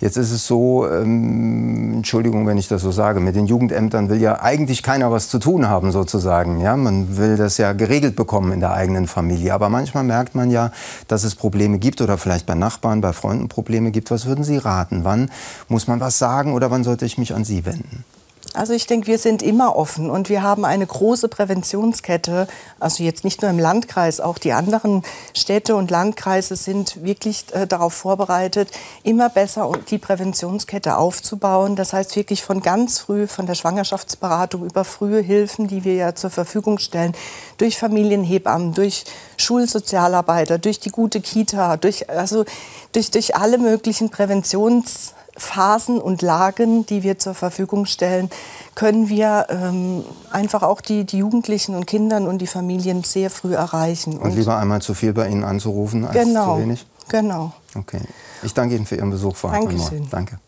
Jetzt 0.01 0.17
ist 0.17 0.31
es 0.33 0.47
so, 0.47 0.89
ähm, 0.89 1.93
Entschuldigung, 1.97 2.47
wenn 2.47 2.57
ich 2.57 2.69
das 2.69 2.81
so 2.81 2.91
sage, 2.91 3.21
mit 3.21 3.37
den 3.37 3.47
Jugendämtern 3.47 4.09
will 4.09 4.19
ja 4.19 4.41
eigentlich 4.41 4.83
keiner 4.83 5.13
was 5.13 5.29
zu 5.29 5.39
tun 5.39 5.69
haben 5.69 5.93
sozusagen. 5.93 6.59
Ja, 6.61 6.75
man 6.75 7.19
will 7.19 7.37
das 7.37 7.59
ja 7.59 7.75
geregelt 7.75 8.17
bekommen 8.17 8.53
in 8.53 8.61
der 8.61 8.73
eigenen 8.73 9.07
Familie. 9.07 9.53
Aber 9.53 9.69
manchmal 9.69 10.05
merkt 10.05 10.35
man 10.35 10.51
ja, 10.51 10.73
dass 11.07 11.23
es 11.23 11.35
Probleme 11.35 11.79
gibt 11.79 12.01
oder 12.01 12.17
vielleicht 12.17 12.47
bei 12.47 12.55
Nachbarn, 12.55 13.03
bei 13.03 13.13
Freunden 13.13 13.49
Probleme 13.49 13.91
gibt. 13.91 14.11
Was 14.11 14.25
würden 14.25 14.43
Sie 14.43 14.57
raten? 14.57 15.05
Wann 15.05 15.31
muss 15.69 15.87
man 15.87 16.01
was 16.01 16.19
sagen 16.19 16.55
oder 16.55 16.71
wann 16.71 16.83
sollte 16.83 17.05
ich 17.05 17.19
mich 17.19 17.35
an 17.35 17.45
Sie 17.45 17.67
wenden? 17.67 18.05
Also 18.53 18.73
ich 18.73 18.87
denke, 18.87 19.07
wir 19.07 19.19
sind 19.19 19.43
immer 19.43 19.77
offen 19.77 20.11
und 20.11 20.29
wir 20.29 20.43
haben 20.43 20.65
eine 20.65 20.85
große 20.85 21.29
Präventionskette. 21.29 22.49
Also 22.81 23.05
jetzt 23.05 23.23
nicht 23.23 23.43
nur 23.43 23.51
im 23.51 23.61
Landkreis, 23.61 24.19
auch 24.19 24.39
die 24.39 24.53
anderen 24.53 25.05
Städte 25.35 25.77
und 25.77 25.91
Landkreise 25.91 26.57
sind 26.57 27.05
wirklich 27.05 27.45
äh, 27.53 27.69
darauf 27.69 27.95
vorbereitet, 27.95 28.69
immer 29.05 29.29
besser 29.29 29.71
die 29.89 29.99
Präventionskette 29.99 30.97
aufzubauen. 30.97 31.77
Das 31.77 31.93
heißt 31.93 32.17
wirklich 32.17 32.43
von 32.43 32.61
ganz 32.61 32.99
früh, 32.99 33.29
von 33.29 33.47
der 33.47 33.55
Schwangerschaftsberatung 33.55 34.65
über 34.65 34.83
frühe 34.85 35.21
Hilfen, 35.21 35.69
die 35.69 35.85
wir 35.85 35.95
ja 35.95 36.15
zur 36.17 36.31
Verfügung 36.31 36.79
stellen, 36.79 37.15
durch 37.57 37.79
Familienhebammen, 37.79 38.75
durch 38.75 39.05
Schulsozialarbeiter, 39.37 40.59
durch 40.59 40.81
die 40.81 40.91
gute 40.91 41.21
Kita, 41.21 41.77
durch, 41.77 42.11
also 42.11 42.45
durch, 42.93 43.13
durch 43.13 43.37
alle 43.37 43.59
möglichen 43.59 44.11
Präventions 44.11 45.15
Phasen 45.37 46.01
und 46.01 46.23
Lagen, 46.23 46.87
die 46.87 47.03
wir 47.03 47.19
zur 47.19 47.35
Verfügung 47.35 47.87
stellen, 47.87 48.31
können 48.75 49.09
wir 49.09 49.47
ähm, 49.49 50.05
einfach 50.31 50.63
auch 50.63 50.81
die, 50.81 51.05
die 51.05 51.19
Jugendlichen 51.19 51.75
und 51.75 51.87
Kindern 51.87 52.27
und 52.27 52.39
die 52.39 52.47
Familien 52.47 53.05
sehr 53.05 53.31
früh 53.31 53.55
erreichen. 53.55 54.19
Und, 54.19 54.31
und 54.31 54.37
lieber 54.37 54.57
einmal 54.59 54.83
zu 54.83 54.95
viel 54.95 55.13
bei 55.13 55.29
Ihnen 55.29 55.45
anzurufen 55.45 56.05
als 56.05 56.15
genau, 56.15 56.57
zu 56.57 56.63
wenig? 56.63 56.87
Genau. 57.09 57.53
Okay. 57.75 58.01
Ich 58.43 58.55
danke 58.55 58.77
Ihnen 58.77 58.87
für 58.87 58.97
Ihren 58.97 59.11
Besuch, 59.11 59.37
Frau 59.37 59.51
Hartmann-Mohr. 59.51 59.91
Danke. 60.11 60.39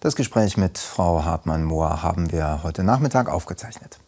Das 0.00 0.14
Gespräch 0.14 0.56
mit 0.56 0.78
Frau 0.78 1.24
Hartmann-Mohr 1.24 2.02
haben 2.02 2.30
wir 2.30 2.60
heute 2.62 2.84
Nachmittag 2.84 3.28
aufgezeichnet. 3.28 3.98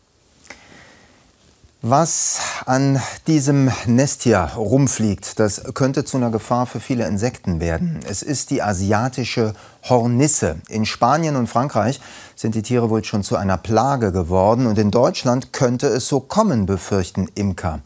Was 1.82 2.40
an 2.66 3.00
diesem 3.26 3.70
Nest 3.86 4.24
hier 4.24 4.40
rumfliegt, 4.54 5.40
das 5.40 5.62
könnte 5.72 6.04
zu 6.04 6.18
einer 6.18 6.30
Gefahr 6.30 6.66
für 6.66 6.78
viele 6.78 7.06
Insekten 7.06 7.58
werden. 7.58 8.00
Es 8.06 8.20
ist 8.20 8.50
die 8.50 8.62
asiatische 8.62 9.54
Hornisse. 9.88 10.56
In 10.68 10.84
Spanien 10.84 11.36
und 11.36 11.46
Frankreich 11.46 11.98
sind 12.36 12.54
die 12.54 12.60
Tiere 12.60 12.90
wohl 12.90 13.02
schon 13.02 13.22
zu 13.22 13.36
einer 13.36 13.56
Plage 13.56 14.12
geworden 14.12 14.66
und 14.66 14.78
in 14.78 14.90
Deutschland 14.90 15.54
könnte 15.54 15.86
es 15.86 16.06
so 16.06 16.20
kommen, 16.20 16.66
befürchten 16.66 17.28
Imker. 17.34 17.80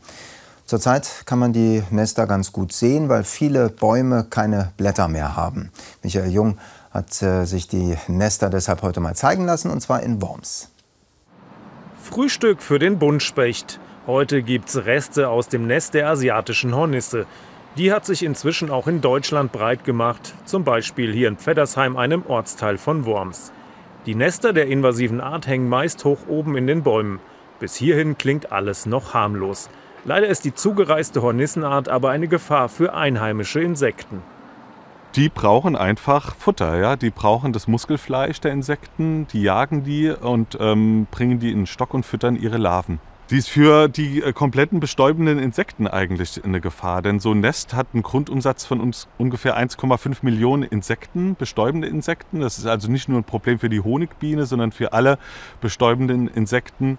Zurzeit 0.66 1.08
kann 1.24 1.38
man 1.38 1.52
die 1.52 1.84
Nester 1.90 2.26
ganz 2.26 2.50
gut 2.50 2.72
sehen, 2.72 3.08
weil 3.08 3.22
viele 3.22 3.68
Bäume 3.68 4.24
keine 4.24 4.72
Blätter 4.76 5.06
mehr 5.06 5.36
haben. 5.36 5.70
Michael 6.02 6.32
Jung 6.32 6.58
hat 6.90 7.22
äh, 7.22 7.44
sich 7.44 7.68
die 7.68 7.96
Nester 8.08 8.50
deshalb 8.50 8.82
heute 8.82 8.98
mal 8.98 9.14
zeigen 9.14 9.44
lassen, 9.46 9.70
und 9.70 9.80
zwar 9.82 10.02
in 10.02 10.20
Worms. 10.20 10.66
Frühstück 12.04 12.60
für 12.60 12.78
den 12.78 12.98
Buntspecht. 12.98 13.80
Heute 14.06 14.42
gibt's 14.42 14.76
Reste 14.84 15.30
aus 15.30 15.48
dem 15.48 15.66
Nest 15.66 15.94
der 15.94 16.06
asiatischen 16.10 16.76
Hornisse. 16.76 17.24
Die 17.78 17.92
hat 17.92 18.04
sich 18.04 18.22
inzwischen 18.22 18.70
auch 18.70 18.86
in 18.86 19.00
Deutschland 19.00 19.52
breit 19.52 19.84
gemacht, 19.84 20.34
zum 20.44 20.64
Beispiel 20.64 21.14
hier 21.14 21.28
in 21.28 21.38
Pfeddersheim, 21.38 21.96
einem 21.96 22.22
Ortsteil 22.28 22.76
von 22.76 23.06
Worms. 23.06 23.52
Die 24.04 24.14
Nester 24.14 24.52
der 24.52 24.66
invasiven 24.66 25.22
Art 25.22 25.46
hängen 25.46 25.70
meist 25.70 26.04
hoch 26.04 26.28
oben 26.28 26.58
in 26.58 26.66
den 26.66 26.82
Bäumen. 26.82 27.20
Bis 27.58 27.74
hierhin 27.74 28.18
klingt 28.18 28.52
alles 28.52 28.84
noch 28.84 29.14
harmlos. 29.14 29.70
Leider 30.04 30.26
ist 30.26 30.44
die 30.44 30.54
zugereiste 30.54 31.22
Hornissenart 31.22 31.88
aber 31.88 32.10
eine 32.10 32.28
Gefahr 32.28 32.68
für 32.68 32.92
einheimische 32.92 33.60
Insekten. 33.62 34.22
Die 35.16 35.28
brauchen 35.28 35.76
einfach 35.76 36.34
Futter, 36.34 36.76
ja. 36.76 36.96
Die 36.96 37.10
brauchen 37.10 37.52
das 37.52 37.68
Muskelfleisch 37.68 38.40
der 38.40 38.50
Insekten, 38.50 39.28
die 39.28 39.42
jagen 39.42 39.84
die 39.84 40.10
und 40.10 40.58
ähm, 40.58 41.06
bringen 41.12 41.38
die 41.38 41.52
in 41.52 41.60
den 41.60 41.66
Stock 41.66 41.94
und 41.94 42.04
füttern 42.04 42.34
ihre 42.34 42.58
Larven. 42.58 42.98
Die 43.30 43.38
ist 43.38 43.48
für 43.48 43.88
die 43.88 44.22
äh, 44.22 44.32
kompletten 44.32 44.80
bestäubenden 44.80 45.38
Insekten 45.38 45.86
eigentlich 45.86 46.44
eine 46.44 46.60
Gefahr, 46.60 47.00
denn 47.00 47.20
so 47.20 47.30
ein 47.30 47.40
Nest 47.40 47.74
hat 47.74 47.86
einen 47.94 48.02
Grundumsatz 48.02 48.64
von 48.66 48.80
uns 48.80 49.06
ungefähr 49.16 49.56
1,5 49.56 50.18
Millionen 50.22 50.64
Insekten, 50.64 51.36
bestäubende 51.36 51.86
Insekten. 51.86 52.40
Das 52.40 52.58
ist 52.58 52.66
also 52.66 52.90
nicht 52.90 53.08
nur 53.08 53.18
ein 53.18 53.24
Problem 53.24 53.60
für 53.60 53.68
die 53.68 53.80
Honigbiene, 53.80 54.46
sondern 54.46 54.72
für 54.72 54.92
alle 54.92 55.18
bestäubenden 55.60 56.26
Insekten. 56.26 56.98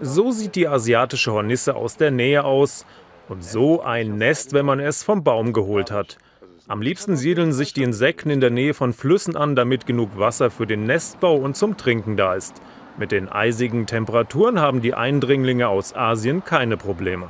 So 0.00 0.32
sieht 0.32 0.56
die 0.56 0.66
asiatische 0.66 1.30
Hornisse 1.30 1.76
aus 1.76 1.98
der 1.98 2.10
Nähe 2.10 2.44
aus 2.44 2.86
und 3.28 3.44
so 3.44 3.82
ein 3.82 4.16
Nest, 4.16 4.54
wenn 4.54 4.64
man 4.64 4.80
es 4.80 5.02
vom 5.02 5.22
Baum 5.22 5.52
geholt 5.52 5.90
hat. 5.90 6.16
Am 6.68 6.82
liebsten 6.82 7.16
siedeln 7.16 7.52
sich 7.52 7.74
die 7.74 7.84
Insekten 7.84 8.28
in 8.28 8.40
der 8.40 8.50
Nähe 8.50 8.74
von 8.74 8.92
Flüssen 8.92 9.36
an, 9.36 9.54
damit 9.54 9.86
genug 9.86 10.18
Wasser 10.18 10.50
für 10.50 10.66
den 10.66 10.82
Nestbau 10.82 11.36
und 11.36 11.56
zum 11.56 11.76
Trinken 11.76 12.16
da 12.16 12.34
ist. 12.34 12.60
Mit 12.98 13.12
den 13.12 13.28
eisigen 13.28 13.86
Temperaturen 13.86 14.58
haben 14.58 14.82
die 14.82 14.92
Eindringlinge 14.92 15.68
aus 15.68 15.94
Asien 15.94 16.42
keine 16.42 16.76
Probleme. 16.76 17.28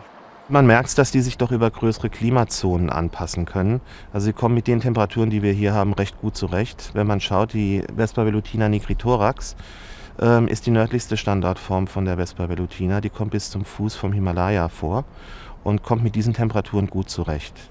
Man 0.48 0.66
merkt, 0.66 0.96
dass 0.96 1.10
die 1.10 1.20
sich 1.20 1.36
doch 1.36 1.52
über 1.52 1.70
größere 1.70 2.08
Klimazonen 2.08 2.88
anpassen 2.88 3.44
können. 3.44 3.82
Also 4.10 4.24
sie 4.24 4.32
kommen 4.32 4.54
mit 4.54 4.68
den 4.68 4.80
Temperaturen, 4.80 5.28
die 5.28 5.42
wir 5.42 5.52
hier 5.52 5.74
haben, 5.74 5.92
recht 5.92 6.18
gut 6.18 6.34
zurecht. 6.34 6.92
Wenn 6.94 7.06
man 7.06 7.20
schaut, 7.20 7.52
die 7.52 7.82
Vespa 7.94 8.24
velutina 8.24 8.70
nigritorax 8.70 9.54
ähm, 10.18 10.48
ist 10.48 10.64
die 10.64 10.70
nördlichste 10.70 11.18
Standardform 11.18 11.88
von 11.88 12.06
der 12.06 12.16
Vespa 12.16 12.48
velutina. 12.48 13.02
Die 13.02 13.10
kommt 13.10 13.32
bis 13.32 13.50
zum 13.50 13.66
Fuß 13.66 13.96
vom 13.96 14.14
Himalaya 14.14 14.70
vor 14.70 15.04
und 15.62 15.82
kommt 15.82 16.02
mit 16.02 16.14
diesen 16.14 16.32
Temperaturen 16.32 16.86
gut 16.86 17.10
zurecht. 17.10 17.70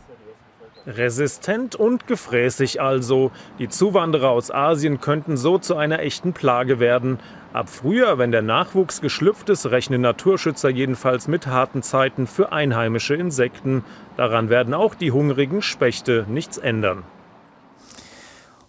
Resistent 0.88 1.76
und 1.76 2.08
gefräßig 2.08 2.82
also. 2.82 3.32
Die 3.60 3.70
Zuwanderer 3.70 4.30
aus 4.30 4.52
Asien 4.52 5.02
könnten 5.02 5.38
so 5.38 5.58
zu 5.58 5.76
einer 5.76 6.00
echten 6.00 6.34
Plage 6.34 6.80
werden. 6.80 7.20
Ab 7.54 7.70
Frühjahr, 7.70 8.18
wenn 8.18 8.32
der 8.32 8.42
Nachwuchs 8.42 9.02
geschlüpft 9.02 9.50
ist, 9.50 9.66
rechnen 9.68 10.02
Naturschützer 10.02 10.70
jedenfalls 10.70 11.28
mit 11.28 11.48
harten 11.48 11.82
Zeiten 11.82 12.28
für 12.28 12.52
einheimische 12.52 13.16
Insekten. 13.16 13.84
Daran 14.18 14.50
werden 14.50 14.74
auch 14.74 14.94
die 14.94 15.12
hungrigen 15.12 15.62
Spechte 15.62 16.26
nichts 16.28 16.58
ändern. 16.58 17.04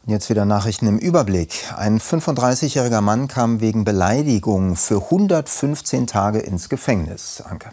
Jetzt 0.06 0.30
wieder 0.30 0.44
Nachrichten 0.44 0.86
im 0.86 0.98
Überblick. 0.98 1.64
Ein 1.76 1.98
35-jähriger 1.98 3.00
Mann 3.00 3.26
kam 3.26 3.60
wegen 3.60 3.84
Beleidigung 3.84 4.76
für 4.76 5.02
115 5.02 6.06
Tage 6.06 6.38
ins 6.38 6.68
Gefängnis. 6.68 7.42
Anke. 7.44 7.72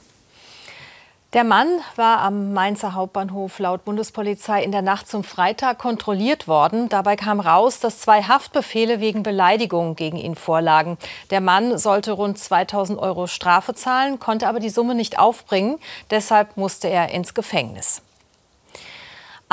Der 1.33 1.43
Mann 1.43 1.81
war 1.95 2.19
am 2.19 2.53
Mainzer 2.53 2.93
Hauptbahnhof 2.93 3.57
laut 3.57 3.85
Bundespolizei 3.85 4.61
in 4.61 4.71
der 4.71 4.83
Nacht 4.83 5.07
zum 5.07 5.23
Freitag 5.23 5.79
kontrolliert 5.79 6.47
worden. 6.47 6.89
Dabei 6.89 7.15
kam 7.15 7.39
raus, 7.39 7.79
dass 7.79 8.01
zwei 8.01 8.21
Haftbefehle 8.21 8.99
wegen 8.99 9.23
Beleidigung 9.23 9.95
gegen 9.95 10.17
ihn 10.17 10.35
vorlagen. 10.35 10.99
Der 11.31 11.41
Mann 11.41 11.79
sollte 11.79 12.11
rund 12.11 12.37
2000 12.37 12.99
Euro 12.99 13.25
Strafe 13.25 13.73
zahlen, 13.73 14.19
konnte 14.19 14.47
aber 14.47 14.59
die 14.59 14.69
Summe 14.69 14.93
nicht 14.93 15.17
aufbringen. 15.17 15.79
Deshalb 16.11 16.55
musste 16.55 16.87
er 16.87 17.09
ins 17.09 17.33
Gefängnis. 17.33 18.03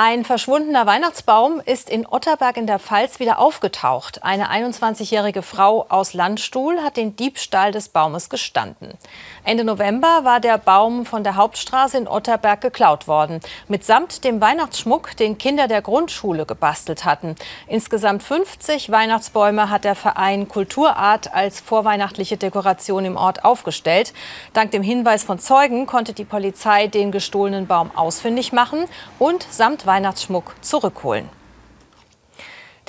Ein 0.02 0.24
verschwundener 0.24 0.86
Weihnachtsbaum 0.86 1.60
ist 1.62 1.90
in 1.90 2.06
Otterberg 2.06 2.56
in 2.56 2.66
der 2.66 2.78
Pfalz 2.78 3.20
wieder 3.20 3.38
aufgetaucht. 3.38 4.24
Eine 4.24 4.50
21-jährige 4.50 5.42
Frau 5.42 5.84
aus 5.90 6.14
Landstuhl 6.14 6.80
hat 6.80 6.96
den 6.96 7.16
Diebstahl 7.16 7.70
des 7.70 7.90
Baumes 7.90 8.30
gestanden. 8.30 8.94
Ende 9.42 9.64
November 9.64 10.24
war 10.24 10.38
der 10.38 10.58
Baum 10.58 11.06
von 11.06 11.24
der 11.24 11.36
Hauptstraße 11.36 11.96
in 11.96 12.06
Otterberg 12.06 12.60
geklaut 12.60 13.08
worden, 13.08 13.40
mitsamt 13.68 14.22
dem 14.22 14.40
Weihnachtsschmuck, 14.40 15.16
den 15.16 15.38
Kinder 15.38 15.66
der 15.66 15.80
Grundschule 15.80 16.44
gebastelt 16.44 17.06
hatten. 17.06 17.36
Insgesamt 17.66 18.22
50 18.22 18.90
Weihnachtsbäume 18.90 19.70
hat 19.70 19.84
der 19.84 19.94
Verein 19.94 20.46
Kulturart 20.46 21.34
als 21.34 21.60
vorweihnachtliche 21.60 22.36
Dekoration 22.36 23.06
im 23.06 23.16
Ort 23.16 23.44
aufgestellt. 23.44 24.12
Dank 24.52 24.72
dem 24.72 24.82
Hinweis 24.82 25.24
von 25.24 25.38
Zeugen 25.38 25.86
konnte 25.86 26.12
die 26.12 26.24
Polizei 26.24 26.86
den 26.86 27.10
gestohlenen 27.10 27.66
Baum 27.66 27.90
ausfindig 27.96 28.52
machen 28.52 28.84
und 29.18 29.46
samt 29.50 29.86
Weihnachtsschmuck 29.86 30.54
zurückholen. 30.60 31.39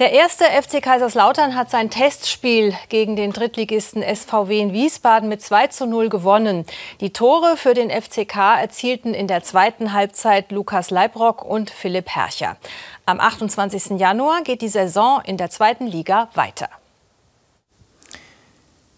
Der 0.01 0.13
erste 0.13 0.45
FC 0.45 0.81
Kaiserslautern 0.81 1.55
hat 1.55 1.69
sein 1.69 1.91
Testspiel 1.91 2.73
gegen 2.89 3.15
den 3.15 3.33
Drittligisten 3.33 4.01
SVW 4.01 4.59
in 4.59 4.73
Wiesbaden 4.73 5.29
mit 5.29 5.43
2 5.43 5.67
zu 5.67 5.85
0 5.85 6.09
gewonnen. 6.09 6.65
Die 7.01 7.13
Tore 7.13 7.55
für 7.55 7.75
den 7.75 7.91
FCK 7.91 8.35
erzielten 8.59 9.13
in 9.13 9.27
der 9.27 9.43
zweiten 9.43 9.93
Halbzeit 9.93 10.51
Lukas 10.51 10.89
Leibrock 10.89 11.45
und 11.45 11.69
Philipp 11.69 12.09
Herrcher. 12.09 12.57
Am 13.05 13.19
28. 13.19 13.99
Januar 13.99 14.41
geht 14.41 14.63
die 14.63 14.69
Saison 14.69 15.21
in 15.23 15.37
der 15.37 15.51
zweiten 15.51 15.85
Liga 15.85 16.29
weiter. 16.33 16.69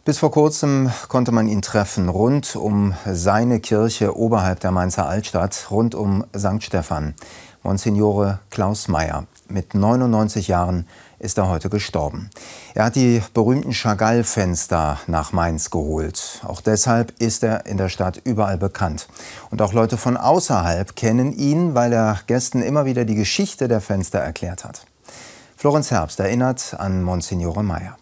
Bis 0.05 0.19
vor 0.19 0.31
kurzem 0.31 0.89
konnte 1.09 1.33
man 1.33 1.49
ihn 1.49 1.61
treffen, 1.61 2.07
rund 2.07 2.55
um 2.55 2.93
seine 3.05 3.59
Kirche 3.59 4.15
oberhalb 4.15 4.61
der 4.61 4.71
Mainzer 4.71 5.05
Altstadt, 5.05 5.67
rund 5.69 5.95
um 5.95 6.23
St. 6.33 6.63
Stephan. 6.63 7.13
Monsignore 7.61 8.39
Klaus 8.49 8.87
Meyer. 8.87 9.25
Mit 9.47 9.75
99 9.75 10.47
Jahren 10.47 10.87
ist 11.19 11.37
er 11.37 11.49
heute 11.49 11.69
gestorben. 11.69 12.29
Er 12.73 12.85
hat 12.85 12.95
die 12.95 13.21
berühmten 13.33 13.73
Chagall-Fenster 13.73 14.99
nach 15.07 15.31
Mainz 15.33 15.69
geholt. 15.69 16.41
Auch 16.45 16.61
deshalb 16.61 17.13
ist 17.19 17.43
er 17.43 17.65
in 17.65 17.77
der 17.77 17.89
Stadt 17.89 18.21
überall 18.23 18.57
bekannt. 18.57 19.07
Und 19.49 19.61
auch 19.61 19.73
Leute 19.73 19.97
von 19.97 20.17
außerhalb 20.17 20.95
kennen 20.95 21.33
ihn, 21.33 21.75
weil 21.75 21.93
er 21.93 22.19
Gästen 22.27 22.61
immer 22.61 22.85
wieder 22.85 23.05
die 23.05 23.15
Geschichte 23.15 23.67
der 23.67 23.81
Fenster 23.81 24.19
erklärt 24.19 24.63
hat. 24.63 24.85
Florenz 25.57 25.91
Herbst 25.91 26.19
erinnert 26.19 26.75
an 26.77 27.03
Monsignore 27.03 27.63
Meyer. 27.63 27.97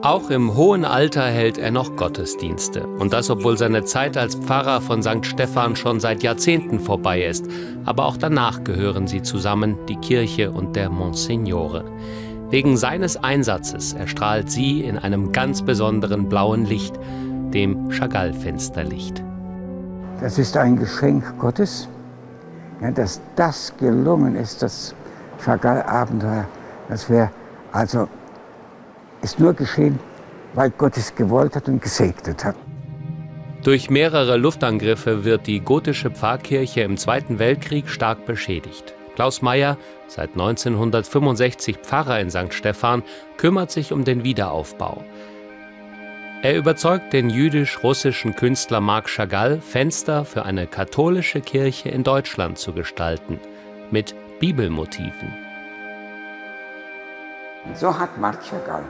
Auch 0.00 0.30
im 0.30 0.54
hohen 0.54 0.84
Alter 0.84 1.24
hält 1.24 1.58
er 1.58 1.72
noch 1.72 1.96
Gottesdienste. 1.96 2.86
Und 2.86 3.12
das, 3.12 3.30
obwohl 3.30 3.58
seine 3.58 3.82
Zeit 3.82 4.16
als 4.16 4.36
Pfarrer 4.36 4.80
von 4.80 5.02
St. 5.02 5.26
Stephan 5.26 5.74
schon 5.74 5.98
seit 5.98 6.22
Jahrzehnten 6.22 6.78
vorbei 6.78 7.24
ist. 7.24 7.46
Aber 7.84 8.06
auch 8.06 8.16
danach 8.16 8.62
gehören 8.62 9.08
sie 9.08 9.22
zusammen, 9.22 9.76
die 9.88 9.96
Kirche 9.96 10.52
und 10.52 10.76
der 10.76 10.88
Monsignore. 10.88 11.84
Wegen 12.48 12.76
seines 12.76 13.16
Einsatzes 13.16 13.92
erstrahlt 13.92 14.52
sie 14.52 14.84
in 14.84 14.98
einem 14.98 15.32
ganz 15.32 15.62
besonderen 15.62 16.28
blauen 16.28 16.64
Licht, 16.64 16.94
dem 17.52 17.90
Chagall-Fensterlicht. 17.90 19.24
Das 20.20 20.38
ist 20.38 20.56
ein 20.56 20.76
Geschenk 20.76 21.24
Gottes, 21.40 21.88
dass 22.94 23.20
das 23.34 23.76
gelungen 23.78 24.36
ist, 24.36 24.62
das 24.62 24.94
Chagall-Abenteuer. 25.44 26.46
Das 26.88 27.10
wäre 27.10 27.32
also 27.72 28.06
ist 29.22 29.38
nur 29.38 29.54
geschehen, 29.54 29.98
weil 30.54 30.70
Gott 30.70 30.96
es 30.96 31.14
gewollt 31.14 31.56
hat 31.56 31.68
und 31.68 31.82
gesegnet 31.82 32.44
hat. 32.44 32.56
Durch 33.64 33.90
mehrere 33.90 34.36
Luftangriffe 34.36 35.24
wird 35.24 35.46
die 35.46 35.60
gotische 35.60 36.10
Pfarrkirche 36.10 36.82
im 36.82 36.96
Zweiten 36.96 37.38
Weltkrieg 37.38 37.88
stark 37.88 38.24
beschädigt. 38.24 38.94
Klaus 39.16 39.42
Meyer, 39.42 39.76
seit 40.06 40.30
1965 40.30 41.78
Pfarrer 41.78 42.20
in 42.20 42.30
St. 42.30 42.54
Stephan, 42.54 43.02
kümmert 43.36 43.72
sich 43.72 43.92
um 43.92 44.04
den 44.04 44.22
Wiederaufbau. 44.22 45.04
Er 46.42 46.56
überzeugt 46.56 47.12
den 47.12 47.30
jüdisch-russischen 47.30 48.36
Künstler 48.36 48.80
Marc 48.80 49.08
Chagall, 49.08 49.60
Fenster 49.60 50.24
für 50.24 50.44
eine 50.44 50.68
katholische 50.68 51.40
Kirche 51.40 51.88
in 51.88 52.04
Deutschland 52.04 52.58
zu 52.58 52.72
gestalten, 52.72 53.40
mit 53.90 54.14
Bibelmotiven. 54.38 55.34
So 57.74 57.98
hat 57.98 58.16
Marc 58.18 58.44
Chagall 58.48 58.84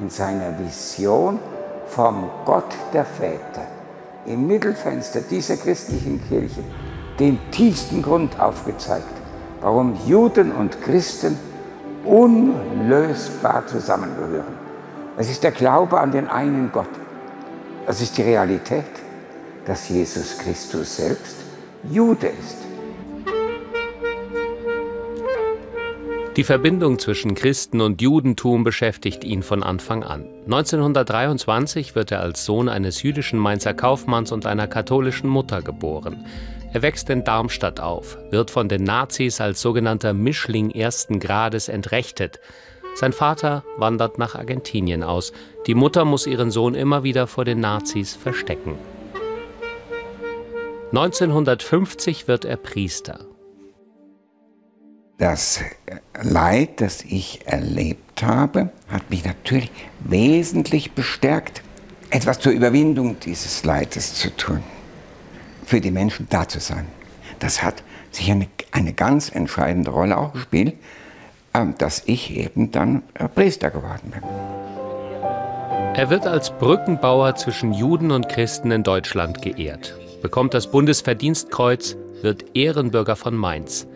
in 0.00 0.08
seiner 0.08 0.58
Vision 0.58 1.38
vom 1.86 2.30
Gott 2.44 2.74
der 2.92 3.04
Väter 3.04 3.66
im 4.26 4.46
Mittelfenster 4.46 5.20
dieser 5.22 5.56
christlichen 5.56 6.22
Kirche 6.28 6.62
den 7.18 7.38
tiefsten 7.50 8.02
Grund 8.02 8.38
aufgezeigt, 8.40 9.04
warum 9.60 9.96
Juden 10.06 10.52
und 10.52 10.80
Christen 10.82 11.38
unlösbar 12.04 13.66
zusammengehören. 13.66 14.58
Es 15.18 15.30
ist 15.30 15.42
der 15.42 15.50
Glaube 15.50 16.00
an 16.00 16.12
den 16.12 16.28
einen 16.28 16.70
Gott. 16.72 16.88
Es 17.86 18.00
ist 18.00 18.16
die 18.16 18.22
Realität, 18.22 18.84
dass 19.66 19.88
Jesus 19.88 20.38
Christus 20.38 20.96
selbst 20.96 21.36
Jude 21.90 22.28
ist. 22.28 22.69
Die 26.36 26.44
Verbindung 26.44 27.00
zwischen 27.00 27.34
Christen 27.34 27.80
und 27.80 28.00
Judentum 28.00 28.62
beschäftigt 28.62 29.24
ihn 29.24 29.42
von 29.42 29.64
Anfang 29.64 30.04
an. 30.04 30.26
1923 30.44 31.96
wird 31.96 32.12
er 32.12 32.20
als 32.20 32.44
Sohn 32.44 32.68
eines 32.68 33.02
jüdischen 33.02 33.38
Mainzer 33.38 33.74
Kaufmanns 33.74 34.30
und 34.30 34.46
einer 34.46 34.68
katholischen 34.68 35.28
Mutter 35.28 35.60
geboren. 35.60 36.24
Er 36.72 36.82
wächst 36.82 37.10
in 37.10 37.24
Darmstadt 37.24 37.80
auf, 37.80 38.16
wird 38.30 38.52
von 38.52 38.68
den 38.68 38.84
Nazis 38.84 39.40
als 39.40 39.60
sogenannter 39.60 40.12
Mischling 40.12 40.70
ersten 40.70 41.18
Grades 41.18 41.68
entrechtet. 41.68 42.38
Sein 42.94 43.12
Vater 43.12 43.64
wandert 43.76 44.18
nach 44.18 44.36
Argentinien 44.36 45.02
aus. 45.02 45.32
Die 45.66 45.74
Mutter 45.74 46.04
muss 46.04 46.28
ihren 46.28 46.52
Sohn 46.52 46.76
immer 46.76 47.02
wieder 47.02 47.26
vor 47.26 47.44
den 47.44 47.58
Nazis 47.58 48.14
verstecken. 48.14 48.78
1950 50.92 52.28
wird 52.28 52.44
er 52.44 52.56
Priester. 52.56 53.29
Das 55.20 55.60
Leid, 56.22 56.80
das 56.80 57.02
ich 57.02 57.40
erlebt 57.44 58.22
habe, 58.22 58.70
hat 58.88 59.10
mich 59.10 59.22
natürlich 59.22 59.70
wesentlich 60.00 60.92
bestärkt, 60.92 61.60
etwas 62.08 62.38
zur 62.38 62.52
Überwindung 62.52 63.20
dieses 63.20 63.62
Leides 63.66 64.14
zu 64.14 64.34
tun 64.34 64.62
für 65.66 65.82
die 65.82 65.90
Menschen 65.90 66.26
da 66.30 66.48
zu 66.48 66.58
sein. 66.58 66.86
Das 67.38 67.62
hat 67.62 67.82
sicher 68.10 68.32
eine, 68.32 68.48
eine 68.72 68.94
ganz 68.94 69.30
entscheidende 69.30 69.90
Rolle 69.90 70.16
auch 70.16 70.32
gespielt, 70.32 70.76
äh, 71.52 71.66
dass 71.76 72.02
ich 72.06 72.34
eben 72.34 72.70
dann 72.70 73.02
äh, 73.12 73.28
Priester 73.28 73.70
geworden 73.70 74.12
bin. 74.12 74.22
Er 75.96 76.08
wird 76.08 76.26
als 76.26 76.50
Brückenbauer 76.50 77.34
zwischen 77.34 77.74
Juden 77.74 78.10
und 78.10 78.30
Christen 78.30 78.70
in 78.70 78.84
Deutschland 78.84 79.42
geehrt, 79.42 79.94
bekommt 80.22 80.54
das 80.54 80.70
Bundesverdienstkreuz, 80.70 81.98
wird 82.22 82.56
Ehrenbürger 82.56 83.16
von 83.16 83.36
Mainz. 83.36 83.86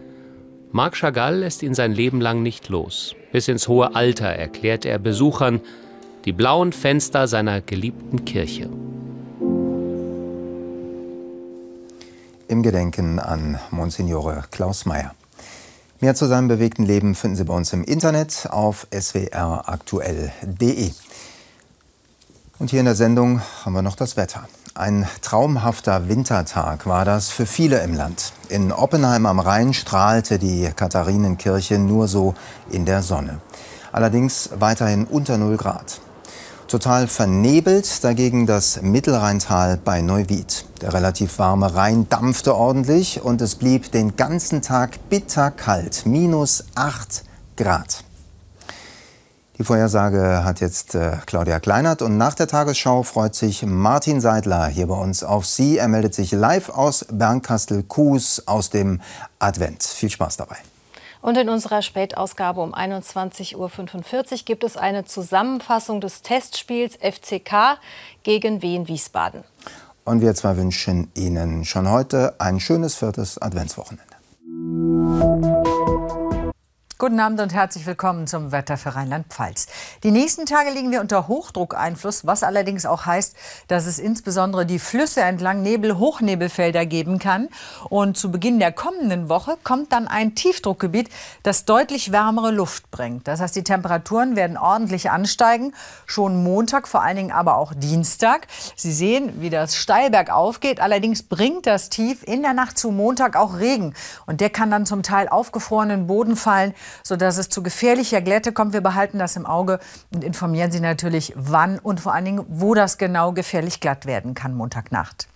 Marc 0.74 0.96
Chagall 0.96 1.38
lässt 1.38 1.62
ihn 1.62 1.72
sein 1.72 1.92
Leben 1.92 2.20
lang 2.20 2.42
nicht 2.42 2.68
los. 2.68 3.14
Bis 3.32 3.48
ins 3.48 3.68
hohe 3.68 3.94
Alter 3.94 4.26
erklärt 4.26 4.84
er 4.84 4.98
Besuchern 4.98 5.60
die 6.26 6.32
blauen 6.32 6.72
Fenster 6.72 7.28
seiner 7.28 7.60
geliebten 7.60 8.24
Kirche. 8.24 8.68
im 12.54 12.62
Gedenken 12.62 13.18
an 13.18 13.58
Monsignore 13.70 14.44
Klaus 14.50 14.87
Mayer. 14.87 15.14
Mehr 16.00 16.14
zu 16.14 16.26
seinem 16.26 16.48
bewegten 16.48 16.84
Leben 16.84 17.14
finden 17.14 17.37
Sie 17.37 17.44
bei 17.44 17.54
uns 17.54 17.72
im 17.72 17.82
Internet 17.82 18.48
auf 18.50 18.87
swraktuell.de. 18.92 20.90
Und 22.58 22.70
hier 22.70 22.80
in 22.80 22.87
der 22.87 22.94
Sendung 22.94 23.40
haben 23.64 23.72
wir 23.72 23.82
noch 23.82 23.96
das 23.96 24.16
Wetter. 24.16 24.48
Ein 24.76 25.06
traumhafter 25.22 26.08
Wintertag 26.08 26.84
war 26.84 27.04
das 27.04 27.30
für 27.30 27.46
viele 27.46 27.78
im 27.84 27.94
Land. 27.94 28.32
In 28.48 28.72
Oppenheim 28.72 29.24
am 29.24 29.38
Rhein 29.38 29.72
strahlte 29.72 30.40
die 30.40 30.68
Katharinenkirche 30.74 31.78
nur 31.78 32.08
so 32.08 32.34
in 32.72 32.84
der 32.84 33.00
Sonne. 33.04 33.38
Allerdings 33.92 34.50
weiterhin 34.58 35.04
unter 35.04 35.38
0 35.38 35.58
Grad. 35.58 36.00
Total 36.66 37.06
vernebelt 37.06 38.02
dagegen 38.02 38.46
das 38.46 38.82
Mittelrheintal 38.82 39.76
bei 39.76 40.00
Neuwied. 40.00 40.64
Der 40.80 40.92
relativ 40.92 41.38
warme 41.38 41.76
Rhein 41.76 42.08
dampfte 42.08 42.56
ordentlich 42.56 43.22
und 43.22 43.42
es 43.42 43.54
blieb 43.54 43.92
den 43.92 44.16
ganzen 44.16 44.60
Tag 44.60 45.08
bitterkalt, 45.08 46.04
minus 46.04 46.64
8 46.74 47.22
Grad. 47.56 48.02
Die 49.56 49.62
Vorhersage 49.62 50.42
hat 50.44 50.60
jetzt 50.60 50.96
äh, 50.96 51.18
Claudia 51.26 51.60
Kleinert 51.60 52.02
und 52.02 52.16
nach 52.16 52.34
der 52.34 52.48
Tagesschau 52.48 53.04
freut 53.04 53.36
sich 53.36 53.64
Martin 53.64 54.20
Seidler 54.20 54.66
hier 54.66 54.88
bei 54.88 54.96
uns 54.96 55.22
auf 55.22 55.46
Sie. 55.46 55.78
Er 55.78 55.86
meldet 55.86 56.12
sich 56.12 56.32
live 56.32 56.70
aus 56.70 57.06
Bernkastel-Kues 57.08 58.48
aus 58.48 58.70
dem 58.70 59.00
Advent. 59.38 59.84
Viel 59.84 60.10
Spaß 60.10 60.38
dabei. 60.38 60.56
Und 61.22 61.38
in 61.38 61.48
unserer 61.48 61.82
Spätausgabe 61.82 62.60
um 62.60 62.74
21.45 62.74 63.54
Uhr 63.56 64.38
gibt 64.44 64.64
es 64.64 64.76
eine 64.76 65.04
Zusammenfassung 65.04 66.00
des 66.00 66.22
Testspiels 66.22 66.96
FCK 66.96 67.78
gegen 68.24 68.60
Wien 68.60 68.88
Wiesbaden. 68.88 69.44
Und 70.04 70.20
wir 70.20 70.34
zwei 70.34 70.56
wünschen 70.56 71.12
Ihnen 71.14 71.64
schon 71.64 71.88
heute 71.88 72.34
ein 72.38 72.58
schönes 72.58 72.96
viertes 72.96 73.40
Adventswochenende. 73.40 74.14
Guten 77.04 77.20
Abend 77.20 77.38
und 77.38 77.52
herzlich 77.52 77.84
willkommen 77.84 78.26
zum 78.26 78.50
Wetter 78.50 78.78
für 78.78 78.94
Rheinland-Pfalz. 78.94 79.66
Die 80.04 80.10
nächsten 80.10 80.46
Tage 80.46 80.70
liegen 80.70 80.90
wir 80.90 81.02
unter 81.02 81.28
Hochdruckeinfluss, 81.28 82.26
was 82.26 82.42
allerdings 82.42 82.86
auch 82.86 83.04
heißt, 83.04 83.36
dass 83.68 83.84
es 83.84 83.98
insbesondere 83.98 84.64
die 84.64 84.78
Flüsse 84.78 85.20
entlang 85.20 85.60
Nebel-Hochnebelfelder 85.60 86.86
geben 86.86 87.18
kann. 87.18 87.50
Und 87.90 88.16
zu 88.16 88.30
Beginn 88.30 88.58
der 88.58 88.72
kommenden 88.72 89.28
Woche 89.28 89.58
kommt 89.62 89.92
dann 89.92 90.08
ein 90.08 90.34
Tiefdruckgebiet, 90.34 91.10
das 91.42 91.66
deutlich 91.66 92.10
wärmere 92.10 92.50
Luft 92.50 92.90
bringt. 92.90 93.28
Das 93.28 93.38
heißt, 93.38 93.54
die 93.54 93.64
Temperaturen 93.64 94.34
werden 94.34 94.56
ordentlich 94.56 95.10
ansteigen, 95.10 95.74
schon 96.06 96.42
Montag, 96.42 96.88
vor 96.88 97.02
allen 97.02 97.16
Dingen 97.16 97.32
aber 97.32 97.58
auch 97.58 97.74
Dienstag. 97.74 98.46
Sie 98.76 98.94
sehen, 98.94 99.42
wie 99.42 99.50
das 99.50 99.76
steil 99.76 100.08
bergauf 100.08 100.60
geht. 100.60 100.80
Allerdings 100.80 101.22
bringt 101.22 101.66
das 101.66 101.90
Tief 101.90 102.22
in 102.22 102.40
der 102.40 102.54
Nacht 102.54 102.78
zu 102.78 102.90
Montag 102.90 103.36
auch 103.36 103.58
Regen. 103.58 103.92
Und 104.24 104.40
der 104.40 104.48
kann 104.48 104.70
dann 104.70 104.86
zum 104.86 105.02
Teil 105.02 105.28
aufgefrorenen 105.28 106.06
Boden 106.06 106.34
fallen 106.34 106.72
sodass 107.02 107.38
es 107.38 107.48
zu 107.48 107.62
gefährlicher 107.62 108.20
Glätte 108.20 108.52
kommt. 108.52 108.72
Wir 108.72 108.80
behalten 108.80 109.18
das 109.18 109.37
im 109.37 109.46
Auge 109.46 109.80
und 110.12 110.24
informieren 110.24 110.70
Sie 110.70 110.80
natürlich, 110.80 111.33
wann 111.37 111.78
und 111.78 112.00
vor 112.00 112.14
allen 112.14 112.24
Dingen, 112.24 112.46
wo 112.48 112.74
das 112.74 112.98
genau 112.98 113.33
gefährlich 113.33 113.80
glatt 113.80 114.07
werden 114.07 114.35
kann 114.35 114.54
Montagnacht. 114.54 115.28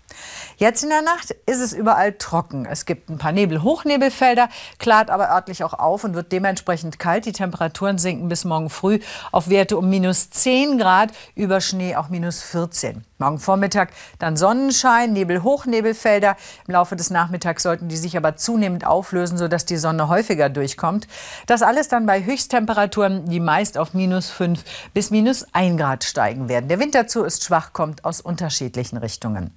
Jetzt 0.58 0.82
in 0.82 0.88
der 0.88 1.02
Nacht 1.02 1.30
ist 1.46 1.60
es 1.60 1.72
überall 1.72 2.14
trocken. 2.14 2.66
Es 2.66 2.84
gibt 2.84 3.08
ein 3.10 3.18
paar 3.18 3.30
Nebel-Hochnebelfelder, 3.30 4.48
klart 4.78 5.08
aber 5.08 5.30
örtlich 5.30 5.62
auch 5.62 5.74
auf 5.74 6.02
und 6.02 6.14
wird 6.14 6.32
dementsprechend 6.32 6.98
kalt. 6.98 7.26
Die 7.26 7.32
Temperaturen 7.32 7.96
sinken 7.98 8.28
bis 8.28 8.44
morgen 8.44 8.68
früh 8.68 8.98
auf 9.30 9.48
Werte 9.50 9.76
um 9.76 9.88
minus 9.88 10.30
10 10.30 10.78
Grad, 10.78 11.12
über 11.36 11.60
Schnee 11.60 11.94
auch 11.94 12.08
minus 12.08 12.42
14. 12.42 13.04
Morgen 13.20 13.38
Vormittag 13.40 13.90
dann 14.20 14.36
Sonnenschein, 14.36 15.12
Nebel-Hochnebelfelder. 15.12 16.36
Im 16.66 16.74
Laufe 16.74 16.94
des 16.94 17.10
Nachmittags 17.10 17.64
sollten 17.64 17.88
die 17.88 17.96
sich 17.96 18.16
aber 18.16 18.36
zunehmend 18.36 18.86
auflösen, 18.86 19.38
sodass 19.38 19.64
die 19.64 19.76
Sonne 19.76 20.08
häufiger 20.08 20.48
durchkommt. 20.48 21.08
Das 21.46 21.62
alles 21.62 21.88
dann 21.88 22.06
bei 22.06 22.24
Höchsttemperaturen, 22.24 23.28
die 23.28 23.40
meist 23.40 23.76
auf 23.76 23.92
minus 23.94 24.30
5 24.30 24.62
bis 24.94 25.10
minus 25.10 25.46
1 25.52 25.80
Grad 25.80 26.04
steigen 26.04 26.48
werden. 26.48 26.68
Der 26.68 26.78
Wind 26.78 26.94
dazu 26.94 27.24
ist 27.24 27.44
schwach, 27.44 27.72
kommt 27.72 28.04
aus 28.04 28.20
unterschiedlichen 28.20 28.98
Richtungen. 28.98 29.52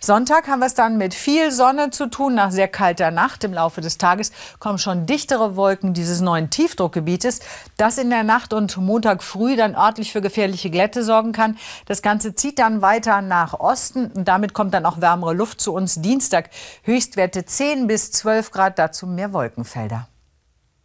Sonntag 0.00 0.48
haben 0.48 0.60
wir 0.60 0.66
es 0.66 0.74
dann 0.74 0.96
mit 0.98 1.14
viel 1.14 1.50
Sonne 1.50 1.90
zu 1.90 2.08
tun. 2.08 2.34
Nach 2.34 2.50
sehr 2.50 2.68
kalter 2.68 3.10
Nacht 3.10 3.44
im 3.44 3.52
Laufe 3.52 3.80
des 3.80 3.98
Tages 3.98 4.32
kommen 4.58 4.78
schon 4.78 5.06
dichtere 5.06 5.56
Wolken 5.56 5.94
dieses 5.94 6.20
neuen 6.20 6.50
Tiefdruckgebietes, 6.50 7.40
das 7.76 7.98
in 7.98 8.10
der 8.10 8.22
Nacht 8.22 8.52
und 8.52 8.76
Montag 8.76 9.22
früh 9.22 9.56
dann 9.56 9.74
örtlich 9.74 10.12
für 10.12 10.20
gefährliche 10.20 10.70
Glätte 10.70 11.02
sorgen 11.02 11.32
kann. 11.32 11.56
Das 11.86 12.02
Ganze 12.02 12.34
zieht 12.34 12.58
dann 12.58 12.82
weiter 12.82 13.22
nach 13.22 13.54
Osten 13.54 14.06
und 14.12 14.26
damit 14.26 14.54
kommt 14.54 14.74
dann 14.74 14.86
auch 14.86 15.00
wärmere 15.00 15.34
Luft 15.34 15.60
zu 15.60 15.72
uns. 15.72 16.00
Dienstag 16.00 16.50
Höchstwerte 16.82 17.44
10 17.44 17.86
bis 17.86 18.12
12 18.12 18.50
Grad, 18.50 18.78
dazu 18.78 19.06
mehr 19.06 19.32
Wolkenfelder. 19.32 20.08